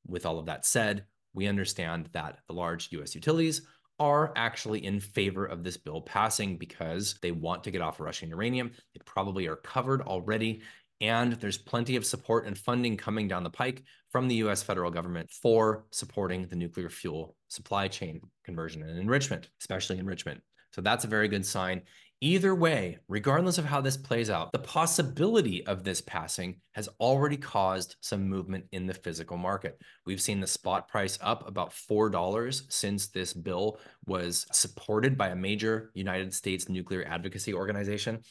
With 0.06 0.26
all 0.26 0.38
of 0.38 0.46
that 0.46 0.66
said, 0.66 1.06
we 1.34 1.48
understand 1.48 2.10
that 2.14 2.40
the 2.48 2.54
large 2.54 2.92
US 2.92 3.16
utilities 3.16 3.62
are 4.00 4.32
actually 4.36 4.86
in 4.86 5.00
favor 5.00 5.46
of 5.46 5.64
this 5.64 5.78
bill 5.78 6.02
passing 6.02 6.58
because 6.58 7.16
they 7.22 7.32
want 7.32 7.64
to 7.64 7.72
get 7.72 7.82
off 7.82 8.00
Russian 8.00 8.30
uranium. 8.30 8.72
They 8.94 9.02
probably 9.06 9.48
are 9.48 9.56
covered 9.56 10.02
already. 10.02 10.62
And 11.00 11.34
there's 11.34 11.58
plenty 11.58 11.96
of 11.96 12.06
support 12.06 12.46
and 12.46 12.58
funding 12.58 12.98
coming 12.98 13.28
down 13.28 13.44
the 13.44 13.50
pike 13.50 13.84
from 14.10 14.28
the 14.28 14.36
US 14.36 14.64
federal 14.64 14.92
government 14.92 15.30
for 15.32 15.86
supporting 15.92 16.48
the 16.48 16.56
nuclear 16.56 16.90
fuel 16.90 17.36
supply 17.48 17.88
chain 17.88 18.22
conversion 18.44 18.84
and 18.84 19.00
enrichment, 19.00 19.50
especially 19.60 20.00
enrichment. 20.00 20.42
So 20.72 20.82
that's 20.82 21.06
a 21.06 21.08
very 21.08 21.28
good 21.28 21.46
sign. 21.46 21.82
Either 22.20 22.56
way, 22.56 22.98
regardless 23.08 23.60
of 23.60 23.66
how 23.66 23.80
this 23.80 23.96
plays 23.96 24.32
out, 24.32 24.52
the 24.52 24.58
possibility 24.58 25.64
of 25.68 25.84
this 25.84 26.02
passing 26.02 26.60
has 26.72 26.90
already 27.00 27.38
caused 27.38 27.96
some 28.02 28.28
movement 28.28 28.66
in 28.72 28.88
the 28.88 28.94
physical 28.94 29.38
market. 29.38 29.80
We've 30.04 30.22
seen 30.22 30.40
the 30.40 30.48
spot 30.48 30.88
price 30.88 31.20
up 31.22 31.48
about 31.48 31.70
$4 31.70 32.64
since 32.70 33.08
this 33.08 33.34
bill 33.34 33.80
was 34.08 34.48
supported 34.52 35.16
by 35.16 35.28
a 35.28 35.36
major 35.36 35.92
United 35.94 36.34
States 36.34 36.68
nuclear 36.68 37.06
advocacy 37.08 37.54
organization. 37.54 38.22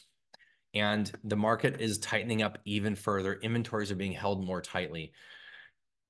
And 0.73 1.09
the 1.23 1.37
market 1.37 1.79
is 1.79 1.97
tightening 1.97 2.41
up 2.41 2.57
even 2.65 2.93
further. 2.93 3.35
Inventories 3.35 3.89
are 3.89 3.95
being 3.95 4.11
held 4.11 4.43
more 4.43 4.61
tightly. 4.61 5.13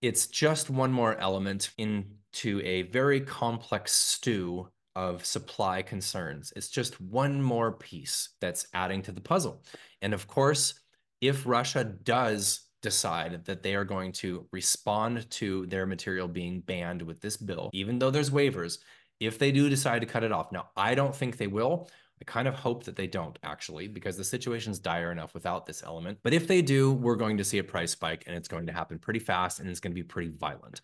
It's 0.02 0.26
just 0.26 0.72
one 0.72 0.92
more 0.92 1.16
element 1.18 1.70
into 1.78 2.60
a 2.64 2.82
very 2.84 3.22
complex 3.22 3.94
stew 3.94 4.70
of 4.98 5.24
supply 5.24 5.84
concerns. 5.84 6.52
It's 6.56 6.70
just 6.70 7.00
one 7.00 7.40
more 7.40 7.72
piece 7.72 8.30
that's 8.42 8.66
adding 8.74 9.04
to 9.04 9.12
the 9.12 9.22
puzzle. 9.22 9.64
And 10.02 10.12
of 10.12 10.26
course, 10.26 10.74
if 11.22 11.46
Russia 11.46 11.84
does 11.84 12.62
decide 12.82 13.46
that 13.46 13.62
they 13.62 13.76
are 13.76 13.86
going 13.86 14.12
to 14.14 14.48
respond 14.52 15.30
to 15.30 15.68
their 15.68 15.86
material 15.86 16.28
being 16.28 16.62
banned 16.62 17.04
with 17.04 17.22
this 17.22 17.38
bill, 17.38 17.70
even 17.74 18.00
though 18.00 18.10
there's 18.10 18.32
waivers, 18.32 18.80
if 19.20 19.38
they 19.38 19.52
do 19.52 19.70
decide 19.70 20.00
to 20.00 20.08
cut 20.08 20.24
it 20.24 20.32
off. 20.32 20.52
Now, 20.52 20.70
I 20.76 20.96
don't 20.96 21.16
think 21.16 21.38
they 21.38 21.48
will. 21.48 21.90
I 22.20 22.26
kind 22.26 22.48
of 22.48 22.56
hope 22.56 22.84
that 22.86 22.96
they 22.96 23.06
don't 23.06 23.38
actually, 23.44 23.88
because 23.88 24.18
the 24.18 24.24
situation's 24.24 24.80
dire 24.80 25.12
enough 25.12 25.36
without 25.36 25.68
this 25.68 25.84
element. 25.84 26.18
But 26.24 26.34
if 26.34 26.48
they 26.48 26.64
do, 26.64 26.92
we're 26.92 27.16
going 27.16 27.38
to 27.38 27.44
see 27.44 27.60
a 27.60 27.64
price 27.64 27.92
spike 27.92 28.24
and 28.26 28.36
it's 28.36 28.48
going 28.48 28.66
to 28.66 28.74
happen 28.74 28.98
pretty 28.98 29.20
fast 29.20 29.60
and 29.60 29.70
it's 29.70 29.80
going 29.80 29.92
to 29.92 30.02
be 30.02 30.02
pretty 30.04 30.32
violent. 30.36 30.82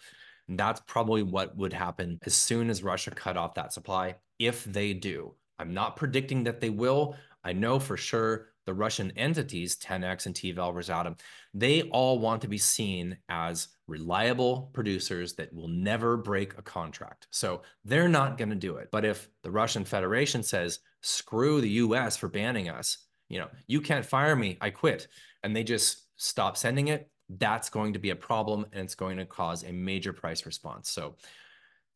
And 0.47 0.59
that's 0.59 0.81
probably 0.87 1.23
what 1.23 1.55
would 1.55 1.73
happen 1.73 2.19
as 2.25 2.33
soon 2.33 2.69
as 2.69 2.83
Russia 2.83 3.11
cut 3.11 3.37
off 3.37 3.55
that 3.55 3.73
supply, 3.73 4.15
if 4.39 4.63
they 4.65 4.93
do. 4.93 5.35
I'm 5.59 5.73
not 5.73 5.95
predicting 5.95 6.43
that 6.43 6.59
they 6.59 6.69
will. 6.69 7.15
I 7.43 7.53
know 7.53 7.79
for 7.79 7.97
sure 7.97 8.49
the 8.65 8.73
Russian 8.73 9.11
entities, 9.17 9.75
Tenex 9.75 10.25
and 10.25 10.35
TVEL, 10.35 10.73
Rosatom, 10.73 11.19
they 11.53 11.83
all 11.83 12.19
want 12.19 12.41
to 12.41 12.47
be 12.47 12.57
seen 12.57 13.17
as 13.29 13.67
reliable 13.87 14.69
producers 14.73 15.33
that 15.35 15.53
will 15.53 15.67
never 15.67 16.15
break 16.17 16.57
a 16.57 16.61
contract. 16.61 17.27
So 17.31 17.61
they're 17.83 18.07
not 18.07 18.37
going 18.37 18.49
to 18.49 18.55
do 18.55 18.77
it. 18.77 18.89
But 18.91 19.05
if 19.05 19.29
the 19.43 19.51
Russian 19.51 19.83
Federation 19.83 20.43
says, 20.43 20.79
screw 21.01 21.59
the 21.59 21.69
US 21.69 22.15
for 22.15 22.29
banning 22.29 22.69
us, 22.69 22.97
you 23.29 23.39
know, 23.39 23.49
you 23.67 23.81
can't 23.81 24.05
fire 24.05 24.35
me, 24.35 24.57
I 24.61 24.69
quit, 24.69 25.07
and 25.43 25.55
they 25.55 25.63
just 25.63 26.05
stop 26.15 26.55
sending 26.55 26.87
it, 26.87 27.09
that's 27.37 27.69
going 27.69 27.93
to 27.93 27.99
be 27.99 28.09
a 28.09 28.15
problem 28.15 28.65
and 28.71 28.83
it's 28.83 28.95
going 28.95 29.17
to 29.17 29.25
cause 29.25 29.63
a 29.63 29.71
major 29.71 30.13
price 30.13 30.45
response. 30.45 30.89
So 30.89 31.15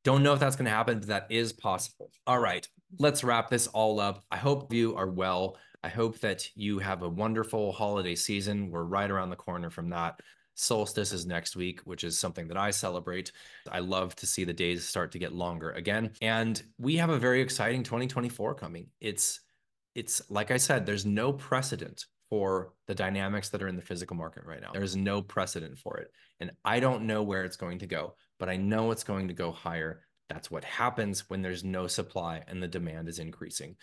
don't 0.03 0.23
know 0.23 0.33
if 0.33 0.39
that's 0.39 0.55
going 0.55 0.65
to 0.65 0.71
happen, 0.71 0.99
but 0.99 1.07
that 1.09 1.27
is 1.29 1.51
possible. 1.51 2.11
All 2.25 2.39
right, 2.39 2.67
let's 2.99 3.23
wrap 3.23 3.49
this 3.49 3.67
all 3.67 3.99
up. 3.99 4.23
I 4.31 4.37
hope 4.37 4.73
you 4.73 4.95
are 4.95 5.09
well. 5.09 5.57
I 5.83 5.89
hope 5.89 6.19
that 6.19 6.47
you 6.55 6.79
have 6.79 7.01
a 7.03 7.09
wonderful 7.09 7.71
holiday 7.71 8.15
season. 8.15 8.71
We're 8.71 8.83
right 8.83 9.09
around 9.09 9.29
the 9.29 9.35
corner 9.35 9.69
from 9.69 9.89
that. 9.89 10.19
Solstice 10.55 11.11
is 11.11 11.25
next 11.27 11.55
week, 11.55 11.81
which 11.81 12.03
is 12.03 12.17
something 12.17 12.47
that 12.47 12.57
I 12.57 12.71
celebrate. 12.71 13.31
I 13.71 13.79
love 13.79 14.15
to 14.15 14.25
see 14.25 14.43
the 14.43 14.53
days 14.53 14.87
start 14.87 15.11
to 15.11 15.19
get 15.19 15.31
longer 15.31 15.71
again. 15.71 16.11
And 16.21 16.61
we 16.79 16.95
have 16.95 17.11
a 17.11 17.19
very 17.19 17.41
exciting 17.41 17.83
2024 17.83 18.55
coming. 18.55 18.87
It's 18.99 19.39
it's 19.93 20.21
like 20.29 20.51
I 20.51 20.57
said, 20.57 20.85
there's 20.85 21.05
no 21.05 21.33
precedent 21.33 22.05
for 22.29 22.73
the 22.87 22.95
dynamics 22.95 23.49
that 23.49 23.61
are 23.61 23.67
in 23.67 23.75
the 23.75 23.81
physical 23.81 24.15
market 24.15 24.43
right 24.45 24.61
now. 24.61 24.71
There's 24.73 24.95
no 24.95 25.21
precedent 25.21 25.77
for 25.77 25.97
it. 25.97 26.11
And 26.39 26.51
I 26.65 26.79
don't 26.79 27.03
know 27.07 27.23
where 27.23 27.43
it's 27.43 27.57
going 27.57 27.79
to 27.79 27.87
go, 27.87 28.15
but 28.39 28.49
I 28.49 28.57
know 28.57 28.91
it's 28.91 29.03
going 29.03 29.27
to 29.29 29.33
go 29.33 29.51
higher. 29.51 30.01
That's 30.29 30.51
what 30.51 30.63
happens 30.63 31.29
when 31.29 31.41
there's 31.41 31.63
no 31.63 31.87
supply 31.87 32.43
and 32.47 32.61
the 32.61 32.67
demand 32.67 33.07
is 33.07 33.19
increasing. 33.19 33.75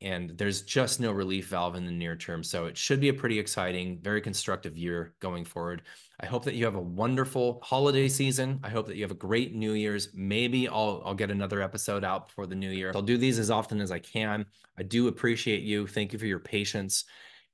And 0.00 0.36
there's 0.36 0.62
just 0.62 1.00
no 1.00 1.12
relief 1.12 1.48
valve 1.48 1.76
in 1.76 1.86
the 1.86 1.92
near 1.92 2.16
term. 2.16 2.42
So 2.42 2.66
it 2.66 2.76
should 2.76 3.00
be 3.00 3.08
a 3.08 3.14
pretty 3.14 3.38
exciting, 3.38 4.00
very 4.02 4.20
constructive 4.20 4.76
year 4.76 5.14
going 5.20 5.44
forward. 5.44 5.82
I 6.20 6.26
hope 6.26 6.44
that 6.44 6.54
you 6.54 6.64
have 6.64 6.74
a 6.74 6.80
wonderful 6.80 7.60
holiday 7.62 8.08
season. 8.08 8.60
I 8.64 8.70
hope 8.70 8.86
that 8.88 8.96
you 8.96 9.02
have 9.02 9.12
a 9.12 9.14
great 9.14 9.54
New 9.54 9.72
Year's. 9.72 10.08
Maybe 10.12 10.68
I'll, 10.68 11.00
I'll 11.06 11.14
get 11.14 11.30
another 11.30 11.62
episode 11.62 12.04
out 12.04 12.26
before 12.26 12.46
the 12.46 12.56
new 12.56 12.70
year. 12.70 12.92
I'll 12.94 13.02
do 13.02 13.16
these 13.16 13.38
as 13.38 13.50
often 13.50 13.80
as 13.80 13.92
I 13.92 14.00
can. 14.00 14.46
I 14.76 14.82
do 14.82 15.06
appreciate 15.08 15.62
you. 15.62 15.86
Thank 15.86 16.12
you 16.12 16.18
for 16.18 16.26
your 16.26 16.40
patience. 16.40 17.04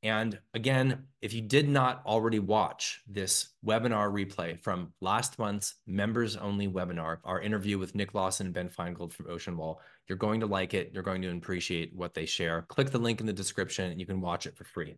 And 0.02 0.38
again, 0.54 1.06
if 1.20 1.34
you 1.34 1.42
did 1.42 1.68
not 1.68 2.02
already 2.06 2.38
watch 2.38 3.02
this 3.06 3.50
webinar 3.64 4.10
replay 4.10 4.58
from 4.58 4.94
last 5.00 5.38
month's 5.38 5.74
members 5.86 6.36
only 6.36 6.68
webinar, 6.68 7.18
our 7.24 7.40
interview 7.40 7.78
with 7.78 7.94
Nick 7.94 8.14
Lawson 8.14 8.46
and 8.46 8.54
Ben 8.54 8.70
Finegold 8.70 9.12
from 9.12 9.26
Ocean 9.28 9.56
Wall, 9.56 9.80
you're 10.08 10.16
going 10.16 10.40
to 10.40 10.46
like 10.46 10.72
it. 10.72 10.90
You're 10.94 11.02
going 11.02 11.20
to 11.22 11.30
appreciate 11.30 11.94
what 11.94 12.14
they 12.14 12.24
share. 12.24 12.62
Click 12.62 12.90
the 12.90 12.98
link 12.98 13.20
in 13.20 13.26
the 13.26 13.32
description 13.32 13.90
and 13.90 14.00
you 14.00 14.06
can 14.06 14.20
watch 14.20 14.46
it 14.46 14.56
for 14.56 14.64
free. 14.64 14.96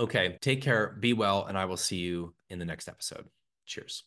Okay, 0.00 0.38
take 0.40 0.60
care, 0.60 0.96
be 0.98 1.12
well, 1.12 1.46
and 1.46 1.56
I 1.56 1.66
will 1.66 1.76
see 1.76 1.98
you 1.98 2.34
in 2.50 2.58
the 2.58 2.64
next 2.64 2.88
episode. 2.88 3.26
Cheers. 3.64 4.04